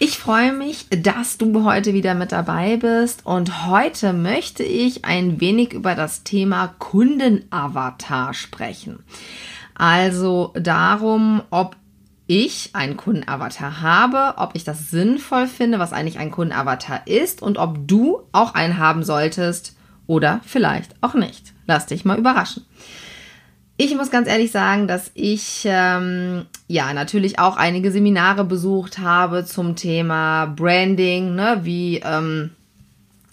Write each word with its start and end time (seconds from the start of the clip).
Ich 0.00 0.16
freue 0.16 0.52
mich, 0.52 0.86
dass 0.90 1.38
du 1.38 1.64
heute 1.64 1.92
wieder 1.92 2.14
mit 2.14 2.30
dabei 2.30 2.76
bist 2.76 3.26
und 3.26 3.66
heute 3.66 4.12
möchte 4.12 4.62
ich 4.62 5.04
ein 5.04 5.40
wenig 5.40 5.72
über 5.72 5.96
das 5.96 6.22
Thema 6.22 6.68
Kundenavatar 6.78 8.32
sprechen. 8.32 9.00
Also 9.74 10.52
darum, 10.54 11.42
ob 11.50 11.74
ich 12.28 12.70
einen 12.74 12.96
Kundenavatar 12.96 13.80
habe, 13.80 14.34
ob 14.40 14.54
ich 14.54 14.62
das 14.62 14.88
sinnvoll 14.88 15.48
finde, 15.48 15.80
was 15.80 15.92
eigentlich 15.92 16.20
ein 16.20 16.30
Kundenavatar 16.30 17.08
ist 17.08 17.42
und 17.42 17.58
ob 17.58 17.88
du 17.88 18.20
auch 18.30 18.54
einen 18.54 18.78
haben 18.78 19.02
solltest 19.02 19.74
oder 20.06 20.40
vielleicht 20.44 20.94
auch 21.00 21.14
nicht. 21.14 21.54
Lass 21.66 21.86
dich 21.86 22.04
mal 22.04 22.18
überraschen. 22.18 22.64
Ich 23.76 23.96
muss 23.96 24.12
ganz 24.12 24.28
ehrlich 24.28 24.52
sagen, 24.52 24.86
dass 24.86 25.10
ich 25.14 25.62
ähm, 25.64 26.46
ja 26.68 26.92
natürlich 26.92 27.38
auch 27.38 27.56
einige 27.56 27.90
Seminare 27.90 28.44
besucht 28.44 28.98
habe 28.98 29.44
zum 29.44 29.74
Thema 29.74 30.46
Branding, 30.46 31.34
ne, 31.34 31.60
wie 31.64 31.98
ähm, 32.04 32.50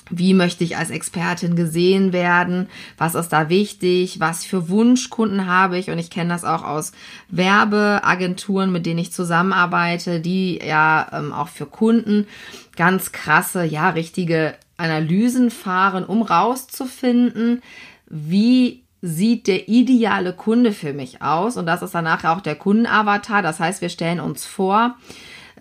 wie 0.09 0.33
möchte 0.33 0.63
ich 0.63 0.77
als 0.77 0.91
Expertin 0.91 1.55
gesehen 1.55 2.13
werden? 2.13 2.67
Was 2.97 3.15
ist 3.15 3.29
da 3.29 3.49
wichtig? 3.49 4.19
Was 4.19 4.45
für 4.45 4.69
Wunschkunden 4.69 5.47
habe 5.47 5.77
ich? 5.77 5.89
Und 5.89 5.97
ich 5.97 6.11
kenne 6.11 6.29
das 6.29 6.43
auch 6.43 6.63
aus 6.63 6.91
Werbeagenturen, 7.29 8.71
mit 8.71 8.85
denen 8.85 8.99
ich 8.99 9.11
zusammenarbeite, 9.11 10.19
die 10.19 10.59
ja 10.63 11.07
ähm, 11.11 11.33
auch 11.33 11.47
für 11.47 11.65
Kunden 11.65 12.27
ganz 12.75 13.11
krasse, 13.13 13.63
ja, 13.65 13.89
richtige 13.89 14.55
Analysen 14.77 15.49
fahren, 15.49 16.05
um 16.05 16.21
rauszufinden, 16.21 17.63
wie 18.07 18.83
sieht 19.05 19.47
der 19.47 19.69
ideale 19.69 20.33
Kunde 20.33 20.71
für 20.71 20.93
mich 20.93 21.21
aus? 21.21 21.57
Und 21.57 21.65
das 21.65 21.81
ist 21.81 21.93
danach 21.93 22.23
auch 22.23 22.41
der 22.41 22.55
Kundenavatar. 22.55 23.41
Das 23.41 23.59
heißt, 23.59 23.81
wir 23.81 23.89
stellen 23.89 24.19
uns 24.19 24.45
vor, 24.45 24.95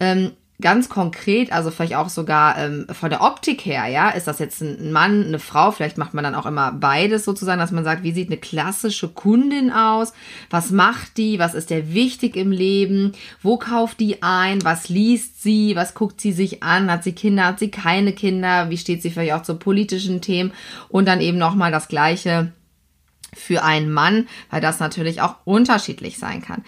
ähm, 0.01 0.33
ganz 0.61 0.89
konkret, 0.89 1.53
also 1.53 1.71
vielleicht 1.71 1.97
auch 1.97 2.09
sogar 2.09 2.57
ähm, 2.57 2.87
von 2.91 3.11
der 3.11 3.23
Optik 3.23 3.67
her, 3.67 3.87
ja, 3.89 4.11
ist 4.11 4.29
das 4.29 4.39
jetzt 4.39 4.63
ein 4.63 4.93
Mann, 4.93 5.27
eine 5.27 5.41
Frau, 5.41 5.73
vielleicht 5.73 5.99
macht 5.99 6.15
man 6.15 6.23
dann 6.23 6.37
auch 6.37 6.47
immer 6.47 6.71
beides 6.71 7.25
sozusagen, 7.25 7.59
dass 7.59 7.73
man 7.73 7.83
sagt, 7.83 8.05
wie 8.05 8.13
sieht 8.13 8.29
eine 8.29 8.37
klassische 8.37 9.09
Kundin 9.09 9.73
aus, 9.73 10.13
was 10.51 10.71
macht 10.71 11.17
die, 11.17 11.41
was 11.41 11.55
ist 11.55 11.71
der 11.71 11.93
wichtig 11.93 12.37
im 12.37 12.53
Leben, 12.53 13.13
wo 13.43 13.57
kauft 13.59 13.99
die 13.99 14.23
ein, 14.23 14.65
was 14.65 14.89
liest 14.89 15.43
sie, 15.43 15.75
was 15.75 15.95
guckt 15.95 16.21
sie 16.21 16.33
sich 16.33 16.63
an, 16.63 16.91
hat 16.91 17.03
sie 17.03 17.13
Kinder, 17.13 17.47
hat 17.47 17.59
sie 17.59 17.71
keine 17.71 18.13
Kinder, 18.13 18.71
wie 18.71 18.79
steht 18.79 19.03
sie 19.03 19.11
vielleicht 19.11 19.33
auch 19.33 19.43
zu 19.43 19.57
politischen 19.57 20.21
Themen? 20.21 20.53
Und 20.89 21.07
dann 21.09 21.21
eben 21.21 21.37
nochmal 21.37 21.73
das 21.73 21.89
gleiche 21.89 22.53
für 23.37 23.63
einen 23.63 23.93
Mann, 23.93 24.29
weil 24.51 24.61
das 24.61 24.81
natürlich 24.81 25.21
auch 25.21 25.37
unterschiedlich 25.45 26.19
sein 26.19 26.43
kann. 26.43 26.65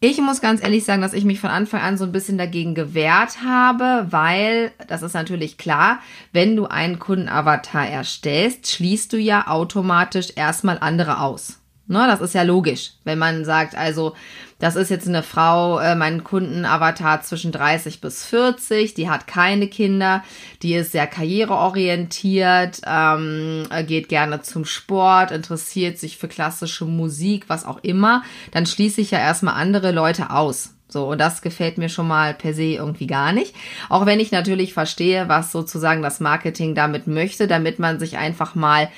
Ich 0.00 0.20
muss 0.20 0.40
ganz 0.40 0.62
ehrlich 0.62 0.84
sagen, 0.84 1.02
dass 1.02 1.12
ich 1.12 1.24
mich 1.24 1.40
von 1.40 1.50
Anfang 1.50 1.80
an 1.80 1.98
so 1.98 2.04
ein 2.04 2.12
bisschen 2.12 2.38
dagegen 2.38 2.76
gewehrt 2.76 3.42
habe, 3.44 4.06
weil 4.10 4.70
das 4.86 5.02
ist 5.02 5.14
natürlich 5.14 5.58
klar, 5.58 5.98
wenn 6.32 6.54
du 6.54 6.66
einen 6.66 7.00
Kundenavatar 7.00 7.88
erstellst, 7.88 8.70
schließt 8.70 9.12
du 9.12 9.16
ja 9.16 9.48
automatisch 9.48 10.28
erstmal 10.36 10.78
andere 10.78 11.20
aus. 11.20 11.58
Ne, 11.88 12.06
das 12.06 12.20
ist 12.20 12.34
ja 12.34 12.42
logisch, 12.42 12.92
wenn 13.04 13.18
man 13.18 13.44
sagt, 13.44 13.74
also 13.74 14.14
das 14.58 14.76
ist 14.76 14.90
jetzt 14.90 15.08
eine 15.08 15.22
Frau, 15.22 15.78
äh, 15.78 15.94
mein 15.94 16.24
Kundenavatar 16.24 17.22
zwischen 17.22 17.52
30 17.52 18.00
bis 18.00 18.24
40, 18.24 18.94
die 18.94 19.08
hat 19.08 19.26
keine 19.26 19.68
Kinder, 19.68 20.24
die 20.62 20.74
ist 20.74 20.92
sehr 20.92 21.06
karriereorientiert, 21.06 22.80
ähm, 22.86 23.68
geht 23.86 24.08
gerne 24.08 24.42
zum 24.42 24.64
Sport, 24.64 25.30
interessiert 25.30 25.98
sich 25.98 26.18
für 26.18 26.28
klassische 26.28 26.84
Musik, 26.84 27.44
was 27.48 27.64
auch 27.64 27.78
immer, 27.82 28.22
dann 28.50 28.66
schließe 28.66 29.00
ich 29.00 29.12
ja 29.12 29.18
erstmal 29.18 29.54
andere 29.54 29.92
Leute 29.92 30.30
aus. 30.30 30.74
So, 30.90 31.06
und 31.06 31.18
das 31.18 31.42
gefällt 31.42 31.76
mir 31.76 31.90
schon 31.90 32.08
mal 32.08 32.32
per 32.32 32.54
se 32.54 32.62
irgendwie 32.62 33.06
gar 33.06 33.32
nicht. 33.32 33.54
Auch 33.90 34.06
wenn 34.06 34.20
ich 34.20 34.32
natürlich 34.32 34.72
verstehe, 34.72 35.28
was 35.28 35.52
sozusagen 35.52 36.00
das 36.00 36.18
Marketing 36.18 36.74
damit 36.74 37.06
möchte, 37.06 37.46
damit 37.46 37.78
man 37.78 37.98
sich 37.98 38.16
einfach 38.16 38.54
mal 38.54 38.88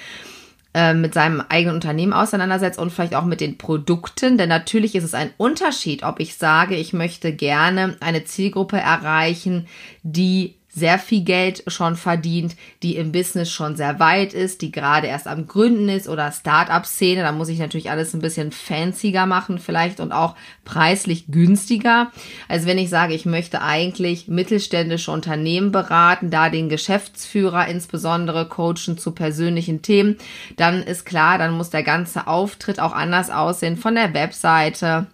äh, 0.72 0.94
mit 0.94 1.14
seinem 1.14 1.42
eigenen 1.48 1.74
Unternehmen 1.74 2.12
auseinandersetzt 2.12 2.78
und 2.78 2.90
vielleicht 2.90 3.16
auch 3.16 3.24
mit 3.24 3.40
den 3.40 3.58
Produkten. 3.58 4.38
Denn 4.38 4.48
natürlich 4.48 4.94
ist 4.94 5.04
es 5.04 5.14
ein 5.14 5.30
Unterschied, 5.36 6.04
ob 6.04 6.20
ich 6.20 6.36
sage, 6.36 6.76
ich 6.76 6.92
möchte 6.92 7.32
gerne 7.32 7.96
eine 8.00 8.24
Zielgruppe 8.24 8.78
erreichen, 8.78 9.66
die 10.02 10.59
sehr 10.80 10.98
viel 10.98 11.22
Geld 11.22 11.62
schon 11.68 11.94
verdient, 11.94 12.56
die 12.82 12.96
im 12.96 13.12
Business 13.12 13.50
schon 13.50 13.76
sehr 13.76 14.00
weit 14.00 14.34
ist, 14.34 14.62
die 14.62 14.72
gerade 14.72 15.06
erst 15.06 15.28
am 15.28 15.46
Gründen 15.46 15.88
ist 15.88 16.08
oder 16.08 16.32
Start-up-Szene. 16.32 17.22
Da 17.22 17.30
muss 17.30 17.48
ich 17.48 17.60
natürlich 17.60 17.90
alles 17.90 18.12
ein 18.14 18.20
bisschen 18.20 18.50
fancier 18.50 19.26
machen 19.26 19.60
vielleicht 19.60 20.00
und 20.00 20.10
auch 20.10 20.34
preislich 20.64 21.26
günstiger. 21.28 22.10
Also 22.48 22.66
wenn 22.66 22.78
ich 22.78 22.90
sage, 22.90 23.14
ich 23.14 23.26
möchte 23.26 23.62
eigentlich 23.62 24.26
mittelständische 24.26 25.12
Unternehmen 25.12 25.70
beraten, 25.70 26.30
da 26.30 26.48
den 26.48 26.68
Geschäftsführer 26.68 27.68
insbesondere 27.68 28.48
coachen 28.48 28.98
zu 28.98 29.12
persönlichen 29.12 29.82
Themen, 29.82 30.16
dann 30.56 30.82
ist 30.82 31.04
klar, 31.04 31.38
dann 31.38 31.52
muss 31.52 31.70
der 31.70 31.84
ganze 31.84 32.26
Auftritt 32.26 32.80
auch 32.80 32.92
anders 32.92 33.30
aussehen 33.30 33.76
von 33.76 33.94
der 33.94 34.14
Webseite 34.14 35.06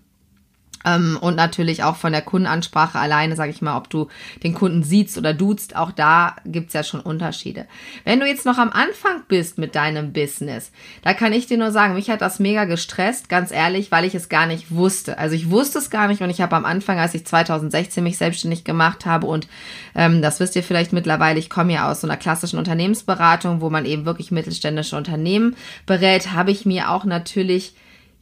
und 0.87 1.35
natürlich 1.35 1.83
auch 1.83 1.97
von 1.97 2.13
der 2.13 2.23
Kundenansprache 2.23 2.99
alleine, 2.99 3.35
sage 3.35 3.51
ich 3.51 3.61
mal, 3.61 3.77
ob 3.77 3.91
du 3.91 4.09
den 4.45 4.55
Kunden 4.55 4.85
siehst 4.85 5.19
oder 5.19 5.35
duzt, 5.35 5.75
auch 5.75 5.91
da 5.91 6.37
gibt's 6.45 6.75
ja 6.75 6.85
schon 6.85 7.01
Unterschiede. 7.01 7.67
Wenn 8.05 8.21
du 8.21 8.27
jetzt 8.27 8.47
noch 8.47 8.59
am 8.59 8.71
Anfang 8.71 9.23
bist 9.27 9.59
mit 9.59 9.75
deinem 9.75 10.13
Business, 10.13 10.71
da 11.03 11.13
kann 11.13 11.33
ich 11.33 11.47
dir 11.47 11.59
nur 11.59 11.73
sagen, 11.73 11.95
mich 11.95 12.09
hat 12.09 12.21
das 12.21 12.39
mega 12.39 12.65
gestresst, 12.65 13.29
ganz 13.29 13.51
ehrlich, 13.51 13.91
weil 13.91 14.05
ich 14.05 14.15
es 14.15 14.29
gar 14.29 14.47
nicht 14.47 14.71
wusste. 14.71 15.19
Also 15.19 15.35
ich 15.35 15.51
wusste 15.51 15.79
es 15.79 15.91
gar 15.91 16.07
nicht 16.07 16.23
und 16.23 16.31
ich 16.31 16.41
habe 16.41 16.55
am 16.55 16.65
Anfang, 16.65 17.01
als 17.01 17.15
ich 17.15 17.27
2016 17.27 18.05
mich 18.05 18.19
selbstständig 18.19 18.63
gemacht 18.63 19.07
habe 19.07 19.27
und 19.27 19.49
ähm, 19.97 20.23
das 20.23 20.39
wisst 20.39 20.55
ihr 20.55 20.63
vielleicht 20.63 20.93
mittlerweile, 20.93 21.39
ich 21.39 21.51
komme 21.51 21.73
ja 21.73 21.91
aus 21.91 22.01
so 22.01 22.07
einer 22.07 22.17
klassischen 22.17 22.59
Unternehmensberatung, 22.59 23.61
wo 23.61 23.71
man 23.71 23.87
eben 23.87 24.05
wirklich 24.05 24.31
mittelständische 24.31 24.97
Unternehmen 24.97 25.57
berät, 25.85 26.33
habe 26.33 26.53
ich 26.53 26.65
mir 26.65 26.91
auch 26.91 27.05
natürlich 27.05 27.75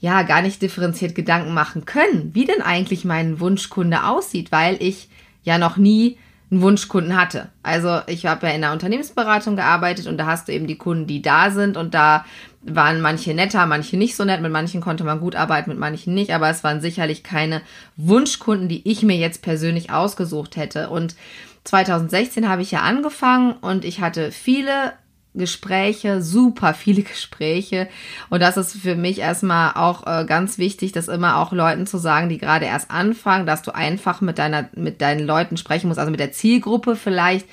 ja 0.05 0.21
gar 0.23 0.43
nicht 0.43 0.61
differenziert 0.61 1.15
Gedanken 1.15 1.55
machen 1.55 1.87
können, 1.87 2.35
wie 2.35 2.45
denn 2.45 2.61
eigentlich 2.61 3.07
mein 3.07 3.41
Wunschkunde 3.41 4.05
aussieht, 4.05 4.53
weil 4.53 4.77
ich 4.81 5.09
ja 5.45 5.57
noch 5.57 5.79
nie 5.79 6.19
einen 6.51 6.61
Wunschkunden 6.61 7.19
hatte. 7.19 7.49
Also 7.63 8.03
ich 8.07 8.27
habe 8.27 8.47
ja 8.47 8.53
in 8.53 8.61
der 8.61 8.73
Unternehmensberatung 8.73 9.57
gearbeitet 9.57 10.07
und 10.07 10.19
da 10.19 10.27
hast 10.27 10.47
du 10.47 10.53
eben 10.53 10.67
die 10.67 10.77
Kunden, 10.77 11.07
die 11.07 11.23
da 11.23 11.51
sind 11.51 11.79
und 11.79 11.95
da 11.95 12.27
waren 12.61 13.01
manche 13.01 13.33
netter, 13.33 13.65
manche 13.65 13.97
nicht 13.97 14.15
so 14.15 14.27
nett, 14.27 14.43
mit 14.43 14.53
manchen 14.53 14.83
konnte 14.83 15.05
man 15.05 15.21
gut 15.21 15.37
arbeiten, 15.37 15.71
mit 15.71 15.79
manchen 15.79 16.13
nicht, 16.13 16.35
aber 16.35 16.51
es 16.51 16.63
waren 16.63 16.83
sicherlich 16.83 17.23
keine 17.23 17.63
Wunschkunden, 17.97 18.69
die 18.69 18.87
ich 18.87 19.03
mir 19.03 19.17
jetzt 19.17 19.41
persönlich 19.41 19.91
ausgesucht 19.91 20.57
hätte. 20.57 20.91
Und 20.91 21.17
2016 21.65 22.47
habe 22.47 22.61
ich 22.61 22.73
ja 22.73 22.81
angefangen 22.81 23.53
und 23.53 23.87
ich 23.87 24.03
hatte 24.03 24.33
viele 24.33 24.93
Gespräche, 25.35 26.23
super 26.23 26.75
viele 26.75 27.03
Gespräche. 27.05 27.89
Und 28.31 28.41
das 28.41 28.57
ist 28.57 28.77
für 28.77 28.97
mich 28.97 29.19
erstmal 29.19 29.73
auch 29.75 30.07
äh, 30.07 30.25
ganz 30.25 30.59
wichtig, 30.59 30.93
das 30.93 31.09
immer 31.09 31.39
auch 31.39 31.53
Leuten 31.53 31.87
zu 31.87 31.99
sagen, 31.99 32.29
die 32.29 32.39
gerade 32.39 32.67
erst 32.67 32.91
anfangen, 32.91 33.47
dass 33.47 33.63
du 33.63 33.75
einfach 33.75 34.21
mit 34.21 34.39
deiner, 34.39 34.69
mit 34.75 35.01
deinen 35.01 35.27
Leuten 35.27 35.57
sprechen 35.57 35.89
musst, 35.89 35.99
also 35.99 36.11
mit 36.11 36.21
der 36.21 36.33
Zielgruppe 36.33 36.97
vielleicht, 36.97 37.47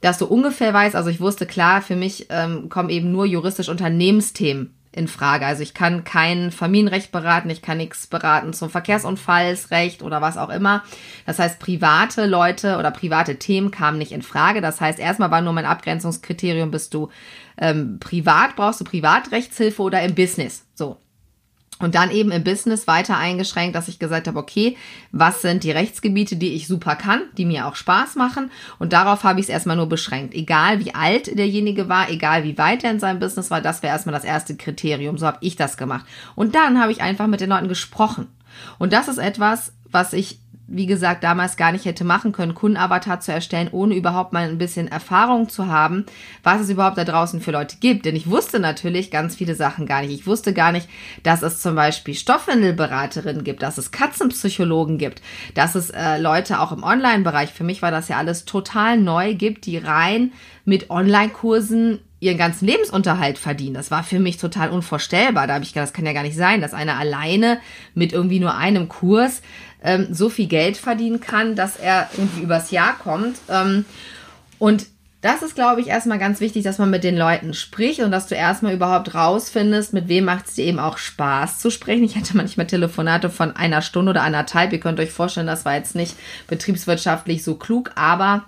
dass 0.00 0.18
du 0.18 0.26
ungefähr 0.26 0.72
weißt, 0.72 0.94
also 0.94 1.10
ich 1.10 1.20
wusste 1.20 1.46
klar, 1.46 1.82
für 1.82 1.96
mich 1.96 2.26
ähm, 2.30 2.68
kommen 2.68 2.90
eben 2.90 3.12
nur 3.12 3.26
juristisch 3.26 3.68
Unternehmensthemen 3.68 4.75
in 4.96 5.08
Frage. 5.08 5.46
Also 5.46 5.62
ich 5.62 5.74
kann 5.74 6.04
kein 6.04 6.50
Familienrecht 6.50 7.12
beraten, 7.12 7.50
ich 7.50 7.62
kann 7.62 7.76
nichts 7.76 8.06
beraten 8.06 8.52
zum 8.52 8.70
Verkehrsunfallsrecht 8.70 10.02
oder 10.02 10.22
was 10.22 10.38
auch 10.38 10.48
immer. 10.48 10.82
Das 11.26 11.38
heißt, 11.38 11.58
private 11.58 12.26
Leute 12.26 12.78
oder 12.78 12.90
private 12.90 13.36
Themen 13.36 13.70
kamen 13.70 13.98
nicht 13.98 14.12
in 14.12 14.22
Frage. 14.22 14.60
Das 14.60 14.80
heißt, 14.80 14.98
erstmal 14.98 15.30
war 15.30 15.42
nur 15.42 15.52
mein 15.52 15.66
Abgrenzungskriterium, 15.66 16.70
bist 16.70 16.94
du 16.94 17.10
ähm, 17.58 17.98
privat, 18.00 18.56
brauchst 18.56 18.80
du 18.80 18.84
Privatrechtshilfe 18.84 19.82
oder 19.82 20.02
im 20.02 20.14
Business. 20.14 20.64
So. 20.74 20.96
Und 21.78 21.94
dann 21.94 22.10
eben 22.10 22.30
im 22.30 22.42
Business 22.42 22.86
weiter 22.86 23.18
eingeschränkt, 23.18 23.76
dass 23.76 23.88
ich 23.88 23.98
gesagt 23.98 24.28
habe, 24.28 24.38
okay, 24.38 24.78
was 25.12 25.42
sind 25.42 25.62
die 25.62 25.70
Rechtsgebiete, 25.70 26.36
die 26.36 26.54
ich 26.54 26.66
super 26.66 26.96
kann, 26.96 27.22
die 27.36 27.44
mir 27.44 27.66
auch 27.66 27.76
Spaß 27.76 28.14
machen. 28.14 28.50
Und 28.78 28.94
darauf 28.94 29.24
habe 29.24 29.40
ich 29.40 29.46
es 29.46 29.50
erstmal 29.50 29.76
nur 29.76 29.88
beschränkt. 29.88 30.34
Egal 30.34 30.82
wie 30.82 30.94
alt 30.94 31.38
derjenige 31.38 31.90
war, 31.90 32.08
egal 32.08 32.44
wie 32.44 32.56
weit 32.56 32.82
er 32.82 32.92
in 32.92 33.00
seinem 33.00 33.18
Business 33.18 33.50
war, 33.50 33.60
das 33.60 33.82
wäre 33.82 33.92
erstmal 33.92 34.14
das 34.14 34.24
erste 34.24 34.56
Kriterium. 34.56 35.18
So 35.18 35.26
habe 35.26 35.38
ich 35.42 35.56
das 35.56 35.76
gemacht. 35.76 36.06
Und 36.34 36.54
dann 36.54 36.80
habe 36.80 36.92
ich 36.92 37.02
einfach 37.02 37.26
mit 37.26 37.42
den 37.42 37.50
Leuten 37.50 37.68
gesprochen. 37.68 38.28
Und 38.78 38.94
das 38.94 39.08
ist 39.08 39.18
etwas, 39.18 39.74
was 39.84 40.14
ich 40.14 40.38
wie 40.68 40.86
gesagt, 40.86 41.22
damals 41.22 41.56
gar 41.56 41.70
nicht 41.70 41.84
hätte 41.84 42.04
machen 42.04 42.32
können, 42.32 42.54
Kundenavatar 42.54 43.20
zu 43.20 43.32
erstellen, 43.32 43.68
ohne 43.70 43.94
überhaupt 43.94 44.32
mal 44.32 44.48
ein 44.48 44.58
bisschen 44.58 44.88
Erfahrung 44.88 45.48
zu 45.48 45.68
haben, 45.68 46.06
was 46.42 46.60
es 46.60 46.70
überhaupt 46.70 46.98
da 46.98 47.04
draußen 47.04 47.40
für 47.40 47.52
Leute 47.52 47.76
gibt. 47.78 48.04
Denn 48.04 48.16
ich 48.16 48.28
wusste 48.28 48.58
natürlich 48.58 49.10
ganz 49.10 49.36
viele 49.36 49.54
Sachen 49.54 49.86
gar 49.86 50.02
nicht. 50.02 50.12
Ich 50.12 50.26
wusste 50.26 50.52
gar 50.52 50.72
nicht, 50.72 50.88
dass 51.22 51.42
es 51.42 51.60
zum 51.60 51.76
Beispiel 51.76 52.14
Stoffwindelberaterinnen 52.14 53.44
gibt, 53.44 53.62
dass 53.62 53.78
es 53.78 53.92
Katzenpsychologen 53.92 54.98
gibt, 54.98 55.22
dass 55.54 55.76
es 55.76 55.90
äh, 55.90 56.18
Leute 56.18 56.60
auch 56.60 56.72
im 56.72 56.82
Online-Bereich, 56.82 57.52
für 57.52 57.64
mich 57.64 57.80
war 57.82 57.92
das 57.92 58.08
ja 58.08 58.16
alles 58.16 58.44
total 58.44 58.98
neu, 58.98 59.34
gibt, 59.34 59.66
die 59.66 59.78
rein 59.78 60.32
mit 60.64 60.90
Online-Kursen 60.90 62.00
ihren 62.26 62.38
ganzen 62.38 62.66
Lebensunterhalt 62.66 63.38
verdienen. 63.38 63.74
Das 63.74 63.90
war 63.90 64.02
für 64.02 64.18
mich 64.18 64.36
total 64.36 64.70
unvorstellbar. 64.70 65.46
Da 65.46 65.54
habe 65.54 65.64
ich 65.64 65.72
gedacht, 65.72 65.88
das 65.88 65.92
kann 65.92 66.06
ja 66.06 66.12
gar 66.12 66.22
nicht 66.22 66.36
sein, 66.36 66.60
dass 66.60 66.74
einer 66.74 66.98
alleine 66.98 67.58
mit 67.94 68.12
irgendwie 68.12 68.40
nur 68.40 68.56
einem 68.56 68.88
Kurs 68.88 69.42
ähm, 69.82 70.08
so 70.10 70.28
viel 70.28 70.46
Geld 70.46 70.76
verdienen 70.76 71.20
kann, 71.20 71.56
dass 71.56 71.76
er 71.76 72.10
irgendwie 72.16 72.42
übers 72.42 72.70
Jahr 72.70 72.98
kommt. 72.98 73.36
Ähm, 73.48 73.84
und 74.58 74.86
das 75.22 75.42
ist, 75.42 75.54
glaube 75.54 75.80
ich, 75.80 75.88
erstmal 75.88 76.18
ganz 76.18 76.40
wichtig, 76.40 76.62
dass 76.62 76.78
man 76.78 76.90
mit 76.90 77.02
den 77.02 77.16
Leuten 77.16 77.54
spricht 77.54 78.00
und 78.00 78.10
dass 78.10 78.28
du 78.28 78.34
erstmal 78.34 78.74
überhaupt 78.74 79.14
rausfindest, 79.14 79.92
mit 79.92 80.08
wem 80.08 80.24
macht 80.24 80.46
es 80.46 80.54
dir 80.54 80.64
eben 80.64 80.78
auch 80.78 80.98
Spaß 80.98 81.58
zu 81.58 81.70
sprechen. 81.70 82.04
Ich 82.04 82.16
hatte 82.16 82.36
manchmal 82.36 82.66
Telefonate 82.66 83.30
von 83.30 83.56
einer 83.56 83.82
Stunde 83.82 84.10
oder 84.10 84.22
anderthalb. 84.22 84.72
Ihr 84.72 84.80
könnt 84.80 85.00
euch 85.00 85.10
vorstellen, 85.10 85.46
das 85.46 85.64
war 85.64 85.74
jetzt 85.74 85.96
nicht 85.96 86.16
betriebswirtschaftlich 86.46 87.42
so 87.42 87.56
klug, 87.56 87.90
aber 87.96 88.44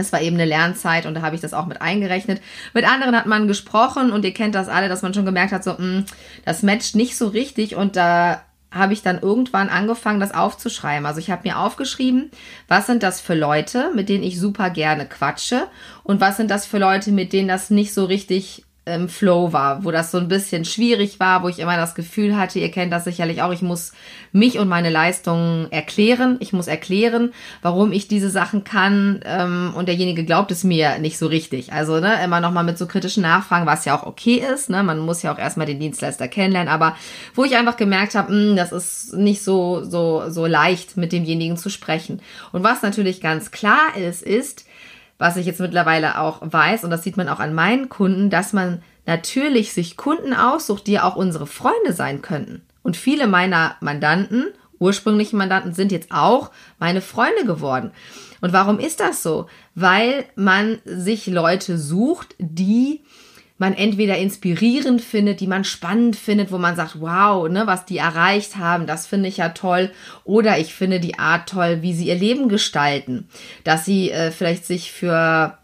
es 0.00 0.12
war 0.12 0.20
eben 0.20 0.36
eine 0.36 0.44
Lernzeit 0.44 1.06
und 1.06 1.14
da 1.14 1.22
habe 1.22 1.34
ich 1.34 1.40
das 1.40 1.54
auch 1.54 1.66
mit 1.66 1.80
eingerechnet. 1.82 2.40
Mit 2.74 2.90
anderen 2.90 3.16
hat 3.16 3.26
man 3.26 3.48
gesprochen 3.48 4.10
und 4.10 4.24
ihr 4.24 4.34
kennt 4.34 4.54
das 4.54 4.68
alle, 4.68 4.88
dass 4.88 5.02
man 5.02 5.14
schon 5.14 5.24
gemerkt 5.24 5.52
hat, 5.52 5.64
so, 5.64 5.72
mh, 5.72 5.78
hm, 5.78 6.04
das 6.44 6.62
matcht 6.62 6.96
nicht 6.96 7.16
so 7.16 7.28
richtig 7.28 7.76
und 7.76 7.96
da 7.96 8.42
habe 8.72 8.92
ich 8.92 9.02
dann 9.02 9.20
irgendwann 9.20 9.68
angefangen, 9.68 10.20
das 10.20 10.32
aufzuschreiben. 10.32 11.04
Also 11.04 11.18
ich 11.18 11.30
habe 11.30 11.48
mir 11.48 11.58
aufgeschrieben, 11.58 12.30
was 12.68 12.86
sind 12.86 13.02
das 13.02 13.20
für 13.20 13.34
Leute, 13.34 13.90
mit 13.94 14.08
denen 14.08 14.22
ich 14.22 14.38
super 14.38 14.70
gerne 14.70 15.06
quatsche 15.06 15.66
und 16.04 16.20
was 16.20 16.36
sind 16.36 16.50
das 16.50 16.66
für 16.66 16.78
Leute, 16.78 17.10
mit 17.10 17.32
denen 17.32 17.48
das 17.48 17.70
nicht 17.70 17.92
so 17.92 18.04
richtig 18.04 18.64
im 18.86 19.08
Flow 19.08 19.52
war, 19.52 19.84
wo 19.84 19.90
das 19.90 20.10
so 20.10 20.18
ein 20.18 20.28
bisschen 20.28 20.64
schwierig 20.64 21.20
war, 21.20 21.42
wo 21.42 21.48
ich 21.48 21.58
immer 21.58 21.76
das 21.76 21.94
Gefühl 21.94 22.36
hatte, 22.36 22.58
ihr 22.58 22.70
kennt 22.70 22.92
das 22.92 23.04
sicherlich 23.04 23.42
auch, 23.42 23.52
ich 23.52 23.60
muss 23.60 23.92
mich 24.32 24.58
und 24.58 24.68
meine 24.68 24.88
Leistungen 24.90 25.70
erklären. 25.70 26.36
Ich 26.40 26.52
muss 26.52 26.66
erklären, 26.66 27.32
warum 27.60 27.92
ich 27.92 28.08
diese 28.08 28.30
Sachen 28.30 28.64
kann 28.64 29.20
ähm, 29.24 29.72
und 29.76 29.86
derjenige 29.86 30.24
glaubt 30.24 30.50
es 30.50 30.64
mir 30.64 30.98
nicht 30.98 31.18
so 31.18 31.26
richtig. 31.26 31.72
Also 31.72 32.00
ne, 32.00 32.24
immer 32.24 32.40
nochmal 32.40 32.64
mit 32.64 32.78
so 32.78 32.86
kritischen 32.86 33.22
Nachfragen, 33.22 33.66
was 33.66 33.84
ja 33.84 33.98
auch 33.98 34.06
okay 34.06 34.42
ist. 34.54 34.70
Ne? 34.70 34.82
Man 34.82 34.98
muss 34.98 35.22
ja 35.22 35.32
auch 35.32 35.38
erstmal 35.38 35.66
den 35.66 35.80
Dienstleister 35.80 36.28
kennenlernen, 36.28 36.72
aber 36.72 36.96
wo 37.34 37.44
ich 37.44 37.56
einfach 37.56 37.76
gemerkt 37.76 38.14
habe, 38.14 38.32
hm, 38.32 38.56
das 38.56 38.72
ist 38.72 39.12
nicht 39.14 39.42
so, 39.42 39.84
so, 39.84 40.30
so 40.30 40.46
leicht, 40.46 40.96
mit 40.96 41.12
demjenigen 41.12 41.56
zu 41.56 41.68
sprechen. 41.68 42.22
Und 42.52 42.64
was 42.64 42.82
natürlich 42.82 43.20
ganz 43.20 43.50
klar 43.50 43.96
ist, 43.96 44.22
ist, 44.22 44.64
was 45.20 45.36
ich 45.36 45.44
jetzt 45.44 45.60
mittlerweile 45.60 46.18
auch 46.18 46.38
weiß, 46.40 46.82
und 46.82 46.90
das 46.90 47.02
sieht 47.04 47.18
man 47.18 47.28
auch 47.28 47.40
an 47.40 47.54
meinen 47.54 47.90
Kunden, 47.90 48.30
dass 48.30 48.54
man 48.54 48.82
natürlich 49.04 49.74
sich 49.74 49.98
Kunden 49.98 50.32
aussucht, 50.32 50.86
die 50.86 50.98
auch 50.98 51.14
unsere 51.14 51.46
Freunde 51.46 51.92
sein 51.92 52.22
könnten. 52.22 52.62
Und 52.82 52.96
viele 52.96 53.26
meiner 53.26 53.76
Mandanten, 53.80 54.46
ursprünglichen 54.78 55.36
Mandanten, 55.36 55.74
sind 55.74 55.92
jetzt 55.92 56.10
auch 56.10 56.50
meine 56.78 57.02
Freunde 57.02 57.44
geworden. 57.44 57.90
Und 58.40 58.54
warum 58.54 58.78
ist 58.78 59.00
das 59.00 59.22
so? 59.22 59.46
Weil 59.74 60.24
man 60.36 60.78
sich 60.86 61.26
Leute 61.26 61.76
sucht, 61.76 62.34
die 62.38 63.02
man 63.60 63.74
entweder 63.74 64.16
inspirierend 64.16 65.02
findet, 65.02 65.40
die 65.40 65.46
man 65.46 65.64
spannend 65.64 66.16
findet, 66.16 66.50
wo 66.50 66.56
man 66.56 66.76
sagt, 66.76 66.98
wow, 67.02 67.46
ne, 67.46 67.66
was 67.66 67.84
die 67.84 67.98
erreicht 67.98 68.56
haben, 68.56 68.86
das 68.86 69.06
finde 69.06 69.28
ich 69.28 69.36
ja 69.36 69.50
toll. 69.50 69.90
Oder 70.24 70.58
ich 70.58 70.72
finde 70.72 70.98
die 70.98 71.18
Art 71.18 71.50
toll, 71.50 71.82
wie 71.82 71.92
sie 71.92 72.06
ihr 72.06 72.14
Leben 72.14 72.48
gestalten, 72.48 73.28
dass 73.62 73.84
sie 73.84 74.10
äh, 74.10 74.30
vielleicht 74.30 74.64
sich 74.64 74.92
für 74.92 75.58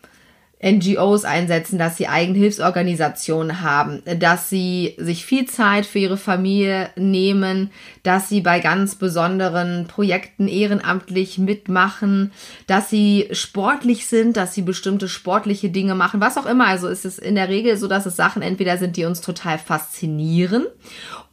NGOs 0.64 1.26
einsetzen, 1.26 1.78
dass 1.78 1.98
sie 1.98 2.08
eigene 2.08 2.38
Hilfsorganisationen 2.38 3.60
haben, 3.60 4.02
dass 4.18 4.48
sie 4.48 4.94
sich 4.96 5.26
viel 5.26 5.44
Zeit 5.46 5.84
für 5.84 5.98
ihre 5.98 6.16
Familie 6.16 6.88
nehmen, 6.96 7.70
dass 8.02 8.30
sie 8.30 8.40
bei 8.40 8.60
ganz 8.60 8.94
besonderen 8.94 9.86
Projekten 9.86 10.48
ehrenamtlich 10.48 11.36
mitmachen, 11.36 12.32
dass 12.66 12.88
sie 12.88 13.28
sportlich 13.32 14.06
sind, 14.06 14.38
dass 14.38 14.54
sie 14.54 14.62
bestimmte 14.62 15.08
sportliche 15.08 15.68
Dinge 15.68 15.94
machen, 15.94 16.20
was 16.20 16.38
auch 16.38 16.46
immer. 16.46 16.66
Also 16.66 16.88
ist 16.88 17.04
es 17.04 17.18
in 17.18 17.34
der 17.34 17.50
Regel 17.50 17.76
so, 17.76 17.86
dass 17.86 18.06
es 18.06 18.16
Sachen 18.16 18.40
entweder 18.40 18.78
sind, 18.78 18.96
die 18.96 19.04
uns 19.04 19.20
total 19.20 19.58
faszinieren 19.58 20.66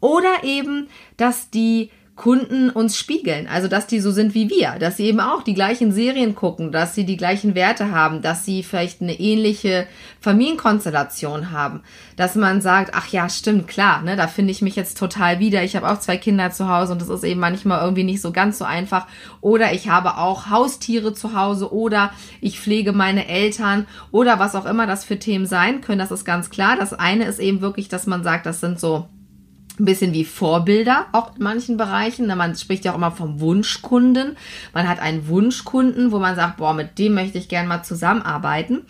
oder 0.02 0.44
eben, 0.44 0.90
dass 1.16 1.50
die 1.50 1.92
Kunden 2.16 2.70
uns 2.70 2.96
spiegeln. 2.96 3.48
Also, 3.48 3.68
dass 3.68 3.88
die 3.88 4.00
so 4.00 4.12
sind 4.12 4.36
wie 4.36 4.48
wir, 4.48 4.78
dass 4.80 4.98
sie 4.98 5.06
eben 5.06 5.20
auch 5.20 5.42
die 5.42 5.56
gleichen 5.56 5.92
Serien 5.92 6.36
gucken, 6.36 6.72
dass 6.72 6.94
sie 6.94 7.06
die 7.06 7.18
gleichen 7.18 7.56
Werte 7.56 7.92
haben, 7.92 8.22
dass 8.22 8.46
sie 8.46 8.62
vielleicht 8.62 9.02
eine 9.02 9.20
ähnliche 9.20 9.88
Familienkonstellation 10.20 11.50
haben, 11.50 11.82
dass 12.16 12.36
man 12.36 12.62
sagt, 12.62 12.92
ach 12.94 13.08
ja, 13.08 13.30
stimmt, 13.30 13.68
klar, 13.68 14.04
ne, 14.04 14.16
da 14.16 14.28
finde 14.28 14.52
ich 14.52 14.62
mich 14.62 14.76
jetzt 14.76 15.00
total 15.00 15.40
wieder. 15.40 15.64
Ich 15.64 15.76
habe 15.76 15.90
auch 15.90 16.00
zwei 16.00 16.18
Kinder 16.18 16.52
zu 16.52 16.70
Hause 16.70 16.94
und 16.94 17.02
das 17.02 17.10
ist 17.10 17.24
eben 17.24 17.40
manchmal 17.40 17.82
irgendwie 17.82 18.04
nicht 18.04 18.22
so 18.22 18.32
ganz 18.32 18.60
so 18.60 18.66
einfach. 18.66 19.08
Oder 19.42 19.74
ich 19.74 19.90
habe 19.90 20.18
auch 20.18 20.52
Haustiere 20.52 21.16
zu 21.16 21.36
Hause 21.36 21.74
oder 21.74 22.12
ich 22.42 22.60
pflege 22.60 22.94
meine 22.94 23.28
Eltern 23.28 23.88
oder 24.12 24.38
was 24.38 24.54
auch 24.54 24.66
immer 24.66 24.86
das 24.86 25.04
für 25.04 25.18
Themen 25.18 25.48
sein 25.48 25.82
können. 25.82 26.00
Das 26.00 26.12
ist 26.12 26.26
ganz 26.26 26.52
klar. 26.52 26.76
Das 26.78 26.94
eine 26.94 27.26
ist 27.26 27.40
eben 27.40 27.62
wirklich, 27.62 27.90
dass 27.90 28.06
man 28.06 28.24
sagt, 28.24 28.46
das 28.46 28.60
sind 28.60 28.80
so 28.80 29.08
ein 29.80 29.86
bisschen 29.86 30.14
wie 30.14 30.26
Vorbilder, 30.26 31.08
auch 31.12 31.36
in 31.36 31.44
manchen 31.44 31.78
Bereichen. 31.78 32.28
Man 32.28 32.56
spricht 32.56 32.86
ja 32.86 32.92
auch 32.92 32.98
immer 32.98 33.12
vom 33.12 33.40
Wunschkunden. 33.40 34.38
Man 34.74 34.88
hat 34.88 35.00
einen 35.00 35.28
Wunschkunden, 35.28 36.12
wo 36.12 36.20
man 36.20 36.36
sagt, 36.36 36.58
boah, 36.58 36.74
mit 36.74 36.98
dem 37.00 37.14
möchte 37.14 37.38
ich 37.38 37.50
gerne 37.50 37.68
mal 37.68 37.84
zusammenarbeiten. 37.84 38.82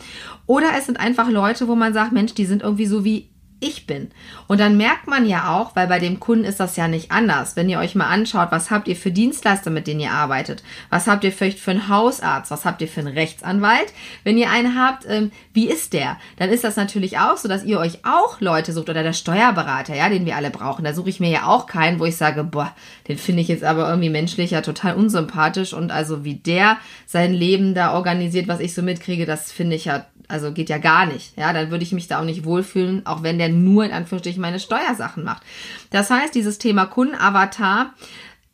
Oder 0.46 0.68
es 0.78 0.86
sind 0.86 1.00
einfach 1.00 1.30
Leute, 1.30 1.68
wo 1.68 1.76
man 1.76 1.94
sagt, 1.94 2.12
Mensch, 2.12 2.34
die 2.34 2.46
sind 2.46 2.62
irgendwie 2.62 2.86
so 2.86 3.04
wie 3.06 3.30
ich 3.64 3.88
bin. 3.88 4.12
Und 4.48 4.60
dann 4.60 4.78
merkt 4.78 5.08
man 5.08 5.26
ja 5.26 5.56
auch, 5.56 5.76
weil 5.76 5.88
bei 5.88 6.00
dem 6.00 6.20
Kunden 6.20 6.46
ist 6.46 6.60
das 6.60 6.76
ja 6.76 6.88
nicht 6.88 7.12
anders. 7.12 7.56
Wenn 7.56 7.70
ihr 7.70 7.80
euch 7.80 7.96
mal 7.96 8.08
anschaut, 8.08 8.50
was 8.52 8.70
habt 8.70 8.88
ihr 8.88 8.96
für 8.96 9.12
Dienstleister, 9.12 9.72
mit 9.72 9.88
denen 9.88 10.02
ihr 10.02 10.12
arbeitet? 10.12 10.64
Was 10.90 11.08
habt 11.08 11.24
ihr 11.24 11.32
vielleicht 11.32 11.60
für 11.60 11.72
einen 11.72 11.88
Hausarzt? 11.88 12.52
Was 12.52 12.66
habt 12.66 12.82
ihr 12.82 12.88
für 12.88 13.00
einen 13.00 13.14
Rechtsanwalt? 13.14 13.94
Wenn 14.24 14.38
ihr 14.38 14.50
einen 14.50 14.80
habt, 14.80 15.06
ähm, 15.08 15.32
wie 15.54 15.70
ist 15.70 15.94
der? 15.94 16.18
Dann 16.38 16.50
ist 16.50 16.64
das 16.64 16.76
natürlich 16.76 17.18
auch 17.18 17.38
so, 17.38 17.48
dass 17.48 17.64
ihr 17.64 17.80
euch 17.80 18.00
auch 18.06 18.42
Leute 18.42 18.74
sucht 18.74 18.90
oder 18.90 19.04
der 19.04 19.14
Steuerberater, 19.14 19.96
ja, 19.96 20.10
den 20.10 20.26
wir 20.26 20.36
alle 20.36 20.52
brauchen. 20.52 20.84
Da 20.84 20.94
suche 20.94 21.10
ich 21.10 21.20
mir 21.20 21.30
ja 21.30 21.48
auch 21.48 21.66
keinen, 21.66 22.00
wo 22.00 22.06
ich 22.06 22.18
sage, 22.18 22.44
boah, 22.44 22.76
den 23.08 23.18
finde 23.18 23.42
ich 23.42 23.48
jetzt 23.48 23.64
aber 23.64 23.88
irgendwie 23.90 24.10
menschlich 24.10 24.52
ja 24.52 24.62
total 24.62 24.96
unsympathisch 24.96 25.74
und 25.74 25.92
also 25.92 26.24
wie 26.24 26.36
der 26.36 26.78
sein 27.06 27.34
Leben 27.34 27.74
da 27.74 27.94
organisiert, 27.94 28.48
was 28.48 28.60
ich 28.60 28.74
so 28.74 28.82
mitkriege, 28.82 29.26
das 29.26 29.52
finde 29.52 29.76
ich 29.76 29.86
ja 29.86 30.06
also 30.28 30.52
geht 30.52 30.70
ja 30.70 30.78
gar 30.78 31.06
nicht. 31.06 31.38
Ja, 31.38 31.54
dann 31.54 31.72
würde 31.72 31.84
ich 31.84 31.92
mich 31.92 32.08
da 32.08 32.20
auch 32.20 32.26
nicht 32.26 32.46
wohlfühlen, 32.46 33.06
auch 33.06 33.24
wenn 33.24 33.38
der 33.38 33.50
nur 33.50 33.86
in 33.86 33.92
Anführungsstrichen 33.92 34.42
meine 34.42 34.60
Steuersachen 34.60 35.24
macht. 35.24 35.44
Das 35.90 36.10
heißt, 36.10 36.36
dieses 36.36 36.58
Thema 36.58 36.86
Kundenavatar 36.86 37.94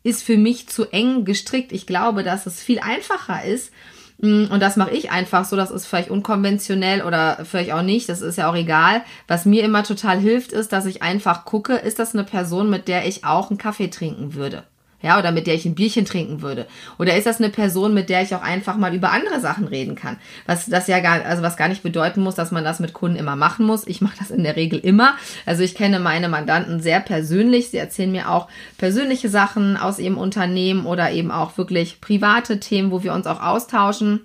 ist 0.03 0.23
für 0.23 0.37
mich 0.37 0.67
zu 0.67 0.91
eng 0.91 1.25
gestrickt. 1.25 1.71
Ich 1.71 1.85
glaube, 1.85 2.23
dass 2.23 2.45
es 2.45 2.61
viel 2.61 2.79
einfacher 2.79 3.43
ist, 3.43 3.71
mm, 4.19 4.45
und 4.45 4.61
das 4.61 4.77
mache 4.77 4.91
ich 4.91 5.11
einfach 5.11 5.45
so, 5.45 5.55
das 5.55 5.71
ist 5.71 5.85
vielleicht 5.85 6.09
unkonventionell 6.09 7.03
oder 7.03 7.45
vielleicht 7.45 7.73
auch 7.73 7.81
nicht, 7.81 8.09
das 8.09 8.21
ist 8.21 8.37
ja 8.37 8.49
auch 8.49 8.55
egal. 8.55 9.03
Was 9.27 9.45
mir 9.45 9.63
immer 9.63 9.83
total 9.83 10.19
hilft, 10.19 10.51
ist, 10.51 10.71
dass 10.71 10.85
ich 10.85 11.01
einfach 11.01 11.45
gucke, 11.45 11.75
ist 11.75 11.99
das 11.99 12.13
eine 12.13 12.23
Person, 12.23 12.69
mit 12.69 12.87
der 12.87 13.07
ich 13.07 13.25
auch 13.25 13.49
einen 13.49 13.57
Kaffee 13.57 13.89
trinken 13.89 14.33
würde? 14.33 14.63
Ja, 15.01 15.17
oder 15.17 15.31
mit 15.31 15.47
der 15.47 15.55
ich 15.55 15.65
ein 15.65 15.75
Bierchen 15.75 16.03
trinken 16.03 16.41
würde. 16.41 16.67
Oder 16.97 17.15
ist 17.15 17.25
das 17.25 17.39
eine 17.39 17.49
Person, 17.49 17.93
mit 17.93 18.09
der 18.09 18.21
ich 18.21 18.35
auch 18.35 18.41
einfach 18.41 18.75
mal 18.75 18.93
über 18.93 19.11
andere 19.11 19.39
Sachen 19.39 19.65
reden 19.67 19.95
kann? 19.95 20.17
Was 20.45 20.65
das 20.65 20.87
ja 20.87 20.99
gar, 20.99 21.23
also 21.23 21.41
was 21.41 21.55
gar 21.55 21.69
nicht 21.69 21.83
bedeuten 21.83 22.21
muss, 22.21 22.35
dass 22.35 22.51
man 22.51 22.65
das 22.65 22.81
mit 22.81 22.91
Kunden 22.91 23.15
immer 23.15 23.37
machen 23.37 23.65
muss. 23.65 23.87
Ich 23.87 24.01
mache 24.01 24.17
das 24.19 24.29
in 24.29 24.43
der 24.43 24.57
Regel 24.57 24.77
immer. 24.77 25.15
Also 25.45 25.63
ich 25.63 25.73
kenne 25.73 26.01
meine 26.01 26.27
Mandanten 26.27 26.81
sehr 26.81 26.99
persönlich. 26.99 27.69
Sie 27.69 27.77
erzählen 27.77 28.11
mir 28.11 28.29
auch 28.29 28.49
persönliche 28.77 29.29
Sachen 29.29 29.77
aus 29.77 29.99
ihrem 29.99 30.17
Unternehmen 30.17 30.85
oder 30.85 31.11
eben 31.11 31.31
auch 31.31 31.57
wirklich 31.57 32.01
private 32.01 32.59
Themen, 32.59 32.91
wo 32.91 33.01
wir 33.01 33.13
uns 33.13 33.25
auch 33.25 33.41
austauschen. 33.41 34.21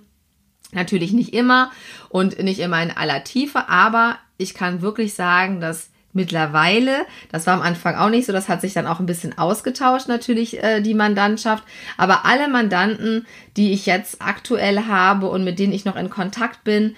Natürlich 0.73 1.13
nicht 1.13 1.33
immer 1.33 1.71
und 2.09 2.43
nicht 2.43 2.59
immer 2.59 2.83
in 2.83 2.91
aller 2.91 3.23
Tiefe, 3.23 3.69
aber 3.69 4.17
ich 4.37 4.53
kann 4.53 4.81
wirklich 4.81 5.13
sagen, 5.13 5.61
dass 5.61 5.89
mittlerweile. 6.15 7.05
Das 7.31 7.45
war 7.45 7.53
am 7.53 7.61
Anfang 7.61 7.95
auch 7.95 8.09
nicht 8.09 8.25
so. 8.25 8.33
Das 8.33 8.49
hat 8.49 8.61
sich 8.61 8.73
dann 8.73 8.87
auch 8.87 8.99
ein 8.99 9.05
bisschen 9.05 9.37
ausgetauscht, 9.37 10.07
natürlich, 10.07 10.63
äh, 10.63 10.81
die 10.81 10.95
Mandantschaft. 10.95 11.63
Aber 11.97 12.25
alle 12.25 12.47
Mandanten, 12.47 13.27
die 13.57 13.73
ich 13.73 13.85
jetzt 13.85 14.21
aktuell 14.21 14.85
habe 14.85 15.29
und 15.29 15.43
mit 15.43 15.59
denen 15.59 15.73
ich 15.73 15.85
noch 15.85 15.95
in 15.95 16.09
Kontakt 16.09 16.63
bin, 16.63 16.95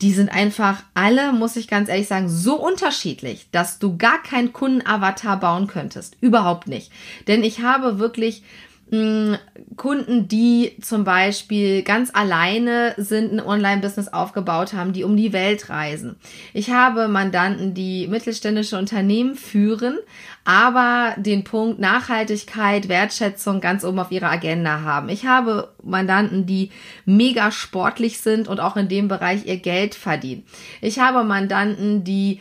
die 0.00 0.12
sind 0.12 0.28
einfach 0.28 0.82
alle, 0.94 1.32
muss 1.32 1.56
ich 1.56 1.66
ganz 1.66 1.88
ehrlich 1.88 2.06
sagen, 2.06 2.28
so 2.28 2.54
unterschiedlich, 2.54 3.48
dass 3.50 3.78
du 3.78 3.96
gar 3.96 4.22
keinen 4.22 4.52
Kundenavatar 4.52 5.40
bauen 5.40 5.66
könntest. 5.66 6.16
Überhaupt 6.20 6.68
nicht. 6.68 6.92
Denn 7.26 7.42
ich 7.42 7.62
habe 7.62 7.98
wirklich 7.98 8.44
Kunden, 8.90 10.28
die 10.28 10.76
zum 10.80 11.04
Beispiel 11.04 11.82
ganz 11.82 12.10
alleine 12.14 12.94
sind, 12.96 13.32
ein 13.32 13.40
Online-Business 13.40 14.08
aufgebaut 14.08 14.72
haben, 14.72 14.94
die 14.94 15.04
um 15.04 15.14
die 15.14 15.34
Welt 15.34 15.68
reisen. 15.68 16.16
Ich 16.54 16.70
habe 16.70 17.06
Mandanten, 17.06 17.74
die 17.74 18.06
mittelständische 18.06 18.78
Unternehmen 18.78 19.34
führen, 19.34 19.98
aber 20.44 21.14
den 21.18 21.44
Punkt 21.44 21.78
Nachhaltigkeit, 21.80 22.88
Wertschätzung 22.88 23.60
ganz 23.60 23.84
oben 23.84 23.98
auf 23.98 24.10
ihrer 24.10 24.30
Agenda 24.30 24.80
haben. 24.80 25.10
Ich 25.10 25.26
habe 25.26 25.68
Mandanten, 25.82 26.46
die 26.46 26.70
mega 27.04 27.50
sportlich 27.50 28.20
sind 28.20 28.48
und 28.48 28.58
auch 28.58 28.76
in 28.76 28.88
dem 28.88 29.08
Bereich 29.08 29.44
ihr 29.44 29.58
Geld 29.58 29.94
verdienen. 29.94 30.44
Ich 30.80 30.98
habe 30.98 31.24
Mandanten, 31.24 32.04
die 32.04 32.40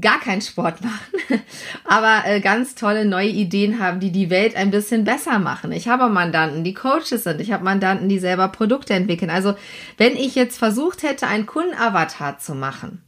gar 0.00 0.20
keinen 0.20 0.40
Sport 0.40 0.82
machen, 0.82 1.42
aber 1.84 2.22
äh, 2.26 2.40
ganz 2.40 2.74
tolle 2.74 3.04
neue 3.04 3.28
Ideen 3.28 3.78
haben, 3.78 4.00
die 4.00 4.10
die 4.10 4.28
Welt 4.28 4.56
ein 4.56 4.70
bisschen 4.70 5.04
besser 5.04 5.38
machen. 5.38 5.70
Ich 5.70 5.88
habe 5.88 6.08
Mandanten, 6.08 6.64
die 6.64 6.74
Coaches 6.74 7.24
sind. 7.24 7.40
Ich 7.40 7.52
habe 7.52 7.64
Mandanten, 7.64 8.08
die 8.08 8.18
selber 8.18 8.48
Produkte 8.48 8.94
entwickeln. 8.94 9.30
Also 9.30 9.54
wenn 9.96 10.16
ich 10.16 10.34
jetzt 10.34 10.58
versucht 10.58 11.02
hätte, 11.04 11.28
einen 11.28 11.46
Kundenavatar 11.46 12.38
zu 12.38 12.54
machen, 12.54 13.02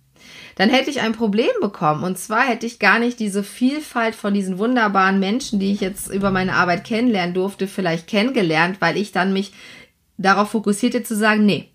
dann 0.54 0.70
hätte 0.70 0.90
ich 0.90 1.00
ein 1.00 1.12
Problem 1.12 1.50
bekommen. 1.60 2.04
Und 2.04 2.18
zwar 2.18 2.42
hätte 2.42 2.66
ich 2.66 2.78
gar 2.78 2.98
nicht 2.98 3.18
diese 3.18 3.42
Vielfalt 3.42 4.14
von 4.14 4.32
diesen 4.32 4.58
wunderbaren 4.58 5.18
Menschen, 5.18 5.58
die 5.58 5.72
ich 5.72 5.80
jetzt 5.80 6.08
über 6.08 6.30
meine 6.30 6.54
Arbeit 6.54 6.84
kennenlernen 6.84 7.34
durfte, 7.34 7.66
vielleicht 7.66 8.06
kennengelernt, 8.06 8.76
weil 8.80 8.96
ich 8.96 9.12
dann 9.12 9.32
mich 9.32 9.52
darauf 10.16 10.50
fokussierte 10.50 11.02
zu 11.02 11.14
sagen, 11.14 11.44
nee, 11.44 11.68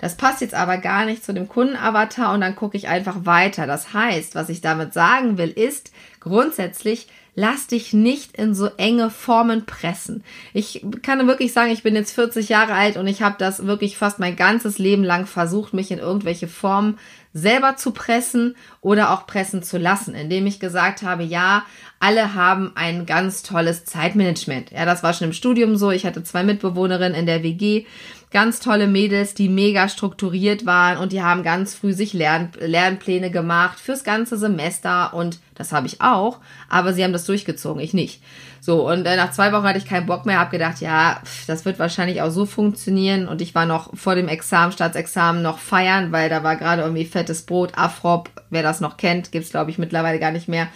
das 0.00 0.16
passt 0.16 0.40
jetzt 0.40 0.54
aber 0.54 0.78
gar 0.78 1.04
nicht 1.04 1.24
zu 1.24 1.34
dem 1.34 1.48
Kundenavatar 1.48 2.32
und 2.32 2.40
dann 2.40 2.56
gucke 2.56 2.76
ich 2.76 2.88
einfach 2.88 3.26
weiter. 3.26 3.66
Das 3.66 3.92
heißt, 3.92 4.34
was 4.34 4.48
ich 4.48 4.60
damit 4.60 4.94
sagen 4.94 5.36
will, 5.36 5.50
ist 5.50 5.92
grundsätzlich, 6.20 7.08
lass 7.34 7.66
dich 7.66 7.92
nicht 7.92 8.36
in 8.36 8.54
so 8.54 8.66
enge 8.76 9.10
Formen 9.10 9.66
pressen. 9.66 10.24
Ich 10.54 10.84
kann 11.02 11.26
wirklich 11.26 11.52
sagen, 11.52 11.70
ich 11.70 11.82
bin 11.82 11.94
jetzt 11.94 12.14
40 12.14 12.48
Jahre 12.48 12.72
alt 12.72 12.96
und 12.96 13.06
ich 13.06 13.22
habe 13.22 13.36
das 13.38 13.66
wirklich 13.66 13.98
fast 13.98 14.18
mein 14.18 14.36
ganzes 14.36 14.78
Leben 14.78 15.04
lang 15.04 15.26
versucht, 15.26 15.74
mich 15.74 15.90
in 15.90 15.98
irgendwelche 15.98 16.48
Formen 16.48 16.98
selber 17.32 17.76
zu 17.76 17.92
pressen 17.92 18.56
oder 18.80 19.12
auch 19.12 19.26
pressen 19.26 19.62
zu 19.62 19.78
lassen, 19.78 20.14
indem 20.14 20.46
ich 20.46 20.58
gesagt 20.58 21.02
habe, 21.02 21.22
ja, 21.22 21.64
alle 22.00 22.34
haben 22.34 22.72
ein 22.74 23.06
ganz 23.06 23.42
tolles 23.42 23.84
Zeitmanagement. 23.84 24.72
Ja, 24.72 24.84
das 24.84 25.02
war 25.02 25.12
schon 25.12 25.28
im 25.28 25.32
Studium 25.32 25.76
so. 25.76 25.90
Ich 25.90 26.06
hatte 26.06 26.24
zwei 26.24 26.42
Mitbewohnerinnen 26.42 27.18
in 27.18 27.26
der 27.26 27.42
WG 27.42 27.84
ganz 28.30 28.60
tolle 28.60 28.86
Mädels, 28.86 29.34
die 29.34 29.48
mega 29.48 29.88
strukturiert 29.88 30.64
waren 30.64 30.98
und 30.98 31.12
die 31.12 31.22
haben 31.22 31.42
ganz 31.42 31.74
früh 31.74 31.92
sich 31.92 32.12
Lern 32.12 32.50
Lernpläne 32.60 33.30
gemacht 33.30 33.80
fürs 33.80 34.04
ganze 34.04 34.36
Semester 34.36 35.12
und 35.14 35.40
das 35.56 35.72
habe 35.72 35.88
ich 35.88 36.00
auch, 36.00 36.38
aber 36.68 36.92
sie 36.92 37.02
haben 37.02 37.12
das 37.12 37.26
durchgezogen, 37.26 37.82
ich 37.82 37.92
nicht. 37.92 38.22
So, 38.60 38.88
und 38.88 39.04
äh, 39.06 39.16
nach 39.16 39.32
zwei 39.32 39.52
Wochen 39.52 39.64
hatte 39.64 39.78
ich 39.78 39.86
keinen 39.86 40.06
Bock 40.06 40.26
mehr, 40.26 40.38
habe 40.38 40.50
gedacht, 40.50 40.80
ja, 40.80 41.20
pff, 41.24 41.46
das 41.46 41.64
wird 41.64 41.78
wahrscheinlich 41.78 42.22
auch 42.22 42.30
so 42.30 42.46
funktionieren 42.46 43.26
und 43.26 43.42
ich 43.42 43.54
war 43.54 43.66
noch 43.66 43.96
vor 43.96 44.14
dem 44.14 44.28
Examen, 44.28 44.72
Staatsexamen 44.72 45.42
noch 45.42 45.58
feiern, 45.58 46.12
weil 46.12 46.28
da 46.28 46.44
war 46.44 46.56
gerade 46.56 46.82
irgendwie 46.82 47.06
fettes 47.06 47.42
Brot, 47.42 47.72
Afrop, 47.76 48.30
wer 48.50 48.62
das 48.62 48.80
noch 48.80 48.96
kennt, 48.96 49.32
gibt's 49.32 49.50
glaube 49.50 49.70
ich 49.70 49.78
mittlerweile 49.78 50.20
gar 50.20 50.30
nicht 50.30 50.48
mehr 50.48 50.68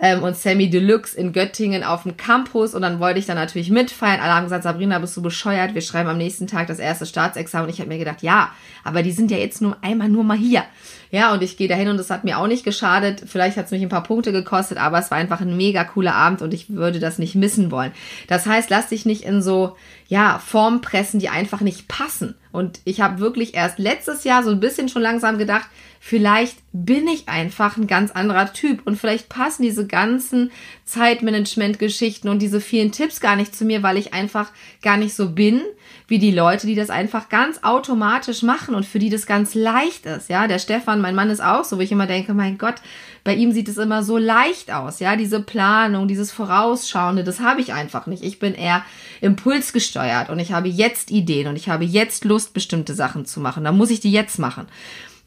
ähm, 0.00 0.22
und 0.22 0.36
Sammy 0.36 0.70
Deluxe 0.70 1.16
in 1.16 1.32
Göttingen 1.32 1.84
auf 1.84 2.02
dem 2.02 2.16
Campus 2.16 2.74
und 2.74 2.82
dann 2.82 3.00
wollte 3.00 3.18
ich 3.18 3.26
dann 3.26 3.36
natürlich 3.36 3.70
mitfeiern. 3.70 4.20
Alle 4.20 4.34
haben 4.34 4.44
gesagt, 4.44 4.64
Sabrina, 4.64 4.98
bist 4.98 5.16
du 5.16 5.22
bescheuert? 5.22 5.74
Wir 5.74 5.82
schreiben 5.82 6.08
am 6.08 6.18
nächsten 6.18 6.46
Tag 6.46 6.66
das 6.66 6.78
erste 6.78 7.06
Staatsexamen 7.06 7.66
und 7.66 7.74
ich 7.74 7.80
habe 7.80 7.88
mir 7.88 7.98
gedacht, 7.98 8.22
ja, 8.22 8.50
aber 8.82 9.02
die 9.02 9.12
sind 9.12 9.30
ja 9.30 9.36
jetzt 9.36 9.62
nur 9.62 9.76
einmal 9.82 10.08
nur 10.08 10.24
mal 10.24 10.36
hier. 10.36 10.64
Ja, 11.10 11.32
und 11.32 11.42
ich 11.42 11.56
gehe 11.56 11.68
dahin 11.68 11.88
und 11.88 11.96
das 11.96 12.10
hat 12.10 12.24
mir 12.24 12.38
auch 12.38 12.48
nicht 12.48 12.64
geschadet. 12.64 13.22
Vielleicht 13.26 13.56
hat 13.56 13.66
es 13.66 13.70
mich 13.70 13.82
ein 13.82 13.88
paar 13.88 14.02
Punkte 14.02 14.32
gekostet, 14.32 14.78
aber 14.78 14.98
es 14.98 15.10
war 15.10 15.18
einfach 15.18 15.40
ein 15.40 15.56
mega 15.56 15.84
cooler 15.84 16.14
Abend 16.14 16.42
und 16.42 16.52
ich 16.52 16.70
würde 16.70 16.98
das 16.98 17.18
nicht 17.18 17.36
missen 17.36 17.70
wollen. 17.70 17.92
Das 18.26 18.46
heißt, 18.46 18.68
lass 18.70 18.88
dich 18.88 19.06
nicht 19.06 19.22
in 19.22 19.40
so, 19.40 19.76
ja, 20.08 20.40
Form 20.44 20.80
pressen, 20.80 21.20
die 21.20 21.28
einfach 21.28 21.60
nicht 21.60 21.86
passen. 21.88 22.34
Und 22.54 22.78
ich 22.84 23.00
habe 23.00 23.18
wirklich 23.18 23.54
erst 23.54 23.80
letztes 23.80 24.22
Jahr 24.22 24.44
so 24.44 24.50
ein 24.50 24.60
bisschen 24.60 24.88
schon 24.88 25.02
langsam 25.02 25.38
gedacht, 25.38 25.68
vielleicht 25.98 26.56
bin 26.72 27.08
ich 27.08 27.28
einfach 27.28 27.76
ein 27.76 27.88
ganz 27.88 28.12
anderer 28.12 28.52
Typ. 28.52 28.86
Und 28.86 28.96
vielleicht 28.96 29.28
passen 29.28 29.64
diese 29.64 29.88
ganzen 29.88 30.52
Zeitmanagement-Geschichten 30.84 32.28
und 32.28 32.38
diese 32.40 32.60
vielen 32.60 32.92
Tipps 32.92 33.18
gar 33.18 33.34
nicht 33.34 33.56
zu 33.56 33.64
mir, 33.64 33.82
weil 33.82 33.96
ich 33.96 34.14
einfach 34.14 34.52
gar 34.82 34.96
nicht 34.96 35.14
so 35.16 35.30
bin 35.30 35.62
wie 36.06 36.18
die 36.18 36.30
Leute, 36.30 36.66
die 36.66 36.74
das 36.74 36.90
einfach 36.90 37.28
ganz 37.28 37.60
automatisch 37.62 38.42
machen 38.42 38.74
und 38.74 38.84
für 38.84 38.98
die 38.98 39.08
das 39.08 39.26
ganz 39.26 39.54
leicht 39.54 40.04
ist. 40.04 40.28
Ja, 40.28 40.46
der 40.46 40.58
Stefan, 40.58 41.00
mein 41.00 41.14
Mann 41.14 41.30
ist 41.30 41.42
auch 41.42 41.64
so, 41.64 41.78
wo 41.78 41.80
ich 41.80 41.92
immer 41.92 42.06
denke, 42.06 42.34
mein 42.34 42.58
Gott, 42.58 42.76
bei 43.24 43.34
ihm 43.34 43.52
sieht 43.52 43.68
es 43.68 43.78
immer 43.78 44.02
so 44.02 44.18
leicht 44.18 44.70
aus. 44.70 45.00
Ja, 45.00 45.16
diese 45.16 45.40
Planung, 45.40 46.06
dieses 46.06 46.30
Vorausschauende, 46.30 47.24
das 47.24 47.40
habe 47.40 47.62
ich 47.62 47.72
einfach 47.72 48.06
nicht. 48.06 48.22
Ich 48.22 48.38
bin 48.38 48.54
eher 48.54 48.84
impulsgesteuert 49.22 50.28
und 50.28 50.38
ich 50.38 50.52
habe 50.52 50.68
jetzt 50.68 51.10
Ideen 51.10 51.48
und 51.48 51.56
ich 51.56 51.70
habe 51.70 51.84
jetzt 51.84 52.26
Lust, 52.26 52.52
bestimmte 52.52 52.92
Sachen 52.92 53.24
zu 53.24 53.40
machen. 53.40 53.64
Da 53.64 53.72
muss 53.72 53.90
ich 53.90 54.00
die 54.00 54.12
jetzt 54.12 54.38
machen. 54.38 54.66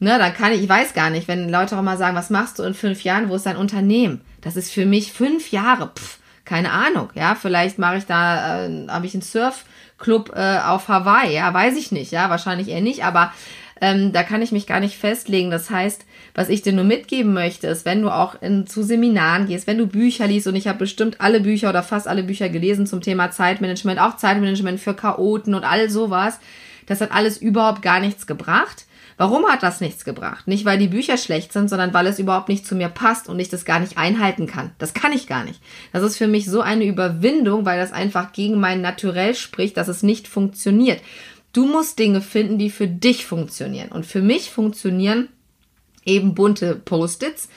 Ne, 0.00 0.16
dann 0.16 0.32
kann 0.32 0.52
ich, 0.52 0.62
ich 0.62 0.68
weiß 0.68 0.94
gar 0.94 1.10
nicht, 1.10 1.26
wenn 1.26 1.48
Leute 1.48 1.76
auch 1.76 1.82
mal 1.82 1.98
sagen, 1.98 2.16
was 2.16 2.30
machst 2.30 2.60
du 2.60 2.62
in 2.62 2.74
fünf 2.74 3.02
Jahren, 3.02 3.28
wo 3.28 3.34
ist 3.34 3.46
dein 3.46 3.56
Unternehmen? 3.56 4.20
Das 4.42 4.54
ist 4.54 4.72
für 4.72 4.86
mich 4.86 5.12
fünf 5.12 5.50
Jahre, 5.50 5.90
pff, 5.92 6.18
keine 6.48 6.72
Ahnung, 6.72 7.10
ja, 7.14 7.34
vielleicht 7.34 7.78
mache 7.78 7.98
ich 7.98 8.06
da, 8.06 8.64
äh, 8.64 8.88
habe 8.88 9.04
ich 9.04 9.12
einen 9.12 9.22
Surfclub 9.22 10.32
äh, 10.34 10.60
auf 10.64 10.88
Hawaii, 10.88 11.34
ja, 11.34 11.52
weiß 11.52 11.76
ich 11.76 11.92
nicht, 11.92 12.10
ja, 12.10 12.30
wahrscheinlich 12.30 12.68
eher 12.68 12.80
nicht, 12.80 13.04
aber 13.04 13.34
ähm, 13.82 14.12
da 14.14 14.22
kann 14.22 14.40
ich 14.40 14.50
mich 14.50 14.66
gar 14.66 14.80
nicht 14.80 14.96
festlegen. 14.96 15.50
Das 15.50 15.68
heißt, 15.68 16.06
was 16.34 16.48
ich 16.48 16.62
dir 16.62 16.72
nur 16.72 16.84
mitgeben 16.84 17.34
möchte, 17.34 17.66
ist, 17.66 17.84
wenn 17.84 18.00
du 18.00 18.08
auch 18.08 18.40
in, 18.40 18.66
zu 18.66 18.82
Seminaren 18.82 19.46
gehst, 19.46 19.66
wenn 19.66 19.76
du 19.76 19.86
Bücher 19.86 20.26
liest, 20.26 20.46
und 20.46 20.56
ich 20.56 20.66
habe 20.66 20.78
bestimmt 20.78 21.20
alle 21.20 21.40
Bücher 21.40 21.68
oder 21.68 21.82
fast 21.82 22.08
alle 22.08 22.22
Bücher 22.22 22.48
gelesen 22.48 22.86
zum 22.86 23.02
Thema 23.02 23.30
Zeitmanagement, 23.30 24.00
auch 24.00 24.16
Zeitmanagement 24.16 24.80
für 24.80 24.94
Chaoten 24.94 25.54
und 25.54 25.64
all 25.64 25.90
sowas, 25.90 26.40
das 26.86 27.02
hat 27.02 27.12
alles 27.12 27.36
überhaupt 27.36 27.82
gar 27.82 28.00
nichts 28.00 28.26
gebracht. 28.26 28.86
Warum 29.18 29.46
hat 29.46 29.64
das 29.64 29.80
nichts 29.80 30.04
gebracht? 30.04 30.46
Nicht, 30.46 30.64
weil 30.64 30.78
die 30.78 30.86
Bücher 30.86 31.16
schlecht 31.16 31.52
sind, 31.52 31.68
sondern 31.68 31.92
weil 31.92 32.06
es 32.06 32.20
überhaupt 32.20 32.48
nicht 32.48 32.64
zu 32.64 32.76
mir 32.76 32.88
passt 32.88 33.28
und 33.28 33.40
ich 33.40 33.48
das 33.48 33.64
gar 33.64 33.80
nicht 33.80 33.98
einhalten 33.98 34.46
kann. 34.46 34.70
Das 34.78 34.94
kann 34.94 35.12
ich 35.12 35.26
gar 35.26 35.44
nicht. 35.44 35.60
Das 35.92 36.04
ist 36.04 36.16
für 36.16 36.28
mich 36.28 36.46
so 36.46 36.60
eine 36.60 36.84
Überwindung, 36.84 37.66
weil 37.66 37.80
das 37.80 37.92
einfach 37.92 38.32
gegen 38.32 38.60
mein 38.60 38.80
Naturell 38.80 39.34
spricht, 39.34 39.76
dass 39.76 39.88
es 39.88 40.04
nicht 40.04 40.28
funktioniert. 40.28 41.02
Du 41.52 41.66
musst 41.66 41.98
Dinge 41.98 42.20
finden, 42.20 42.58
die 42.58 42.70
für 42.70 42.86
dich 42.86 43.26
funktionieren. 43.26 43.88
Und 43.90 44.06
für 44.06 44.22
mich 44.22 44.50
funktionieren 44.50 45.28
eben 46.04 46.34
bunte 46.34 46.76
Post-its, 46.76 47.48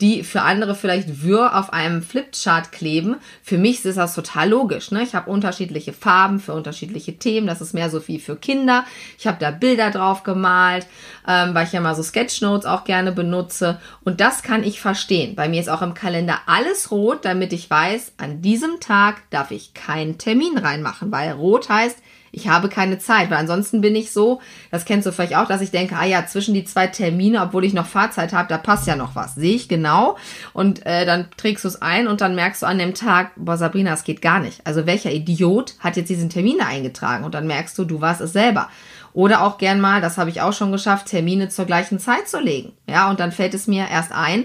die 0.00 0.24
für 0.24 0.42
andere 0.42 0.74
vielleicht 0.74 1.22
wirr 1.22 1.56
auf 1.56 1.72
einem 1.72 2.02
Flipchart 2.02 2.70
kleben. 2.70 3.16
Für 3.42 3.56
mich 3.56 3.82
ist 3.84 3.96
das 3.96 4.14
total 4.14 4.50
logisch. 4.50 4.90
Ne? 4.90 5.02
Ich 5.02 5.14
habe 5.14 5.30
unterschiedliche 5.30 5.94
Farben 5.94 6.38
für 6.38 6.52
unterschiedliche 6.52 7.16
Themen. 7.16 7.46
Das 7.46 7.62
ist 7.62 7.72
mehr 7.72 7.88
so 7.88 8.06
wie 8.06 8.18
für 8.18 8.36
Kinder. 8.36 8.84
Ich 9.18 9.26
habe 9.26 9.38
da 9.40 9.50
Bilder 9.50 9.90
drauf 9.90 10.22
gemalt, 10.22 10.86
ähm, 11.26 11.54
weil 11.54 11.66
ich 11.66 11.72
ja 11.72 11.80
mal 11.80 11.94
so 11.94 12.02
Sketchnotes 12.02 12.66
auch 12.66 12.84
gerne 12.84 13.10
benutze. 13.10 13.80
Und 14.04 14.20
das 14.20 14.42
kann 14.42 14.64
ich 14.64 14.80
verstehen. 14.80 15.34
Bei 15.34 15.48
mir 15.48 15.60
ist 15.60 15.70
auch 15.70 15.82
im 15.82 15.94
Kalender 15.94 16.40
alles 16.44 16.90
rot, 16.90 17.24
damit 17.24 17.54
ich 17.54 17.70
weiß, 17.70 18.12
an 18.18 18.42
diesem 18.42 18.80
Tag 18.80 19.22
darf 19.30 19.50
ich 19.50 19.72
keinen 19.72 20.18
Termin 20.18 20.58
reinmachen, 20.58 21.10
weil 21.10 21.32
rot 21.32 21.70
heißt, 21.70 21.98
ich 22.36 22.48
habe 22.48 22.68
keine 22.68 22.98
Zeit, 22.98 23.30
weil 23.30 23.38
ansonsten 23.38 23.80
bin 23.80 23.96
ich 23.96 24.12
so, 24.12 24.42
das 24.70 24.84
kennst 24.84 25.06
du 25.06 25.12
vielleicht 25.12 25.36
auch, 25.36 25.48
dass 25.48 25.62
ich 25.62 25.70
denke, 25.70 25.96
ah 25.96 26.04
ja, 26.04 26.26
zwischen 26.26 26.52
die 26.52 26.64
zwei 26.64 26.86
Termine, 26.86 27.40
obwohl 27.40 27.64
ich 27.64 27.72
noch 27.72 27.86
Fahrzeit 27.86 28.34
habe, 28.34 28.46
da 28.50 28.58
passt 28.58 28.86
ja 28.86 28.94
noch 28.94 29.16
was. 29.16 29.36
Sehe 29.36 29.54
ich 29.54 29.68
genau. 29.68 30.18
Und 30.52 30.84
äh, 30.84 31.06
dann 31.06 31.28
trägst 31.38 31.64
du 31.64 31.68
es 31.68 31.80
ein 31.80 32.06
und 32.06 32.20
dann 32.20 32.34
merkst 32.34 32.60
du 32.60 32.66
an 32.66 32.78
dem 32.78 32.92
Tag, 32.92 33.30
boah, 33.36 33.56
Sabrina, 33.56 33.94
es 33.94 34.04
geht 34.04 34.20
gar 34.20 34.38
nicht. 34.38 34.60
Also 34.64 34.84
welcher 34.84 35.10
Idiot 35.10 35.76
hat 35.80 35.96
jetzt 35.96 36.10
diesen 36.10 36.28
Termin 36.28 36.60
eingetragen? 36.60 37.24
Und 37.24 37.34
dann 37.34 37.46
merkst 37.46 37.78
du, 37.78 37.84
du 37.84 38.02
warst 38.02 38.20
es 38.20 38.34
selber. 38.34 38.68
Oder 39.14 39.42
auch 39.42 39.56
gern 39.56 39.80
mal, 39.80 40.02
das 40.02 40.18
habe 40.18 40.28
ich 40.28 40.42
auch 40.42 40.52
schon 40.52 40.72
geschafft, 40.72 41.06
Termine 41.06 41.48
zur 41.48 41.64
gleichen 41.64 41.98
Zeit 41.98 42.28
zu 42.28 42.38
legen. 42.38 42.74
Ja, 42.86 43.08
und 43.08 43.18
dann 43.18 43.32
fällt 43.32 43.54
es 43.54 43.66
mir 43.66 43.88
erst 43.90 44.12
ein, 44.12 44.44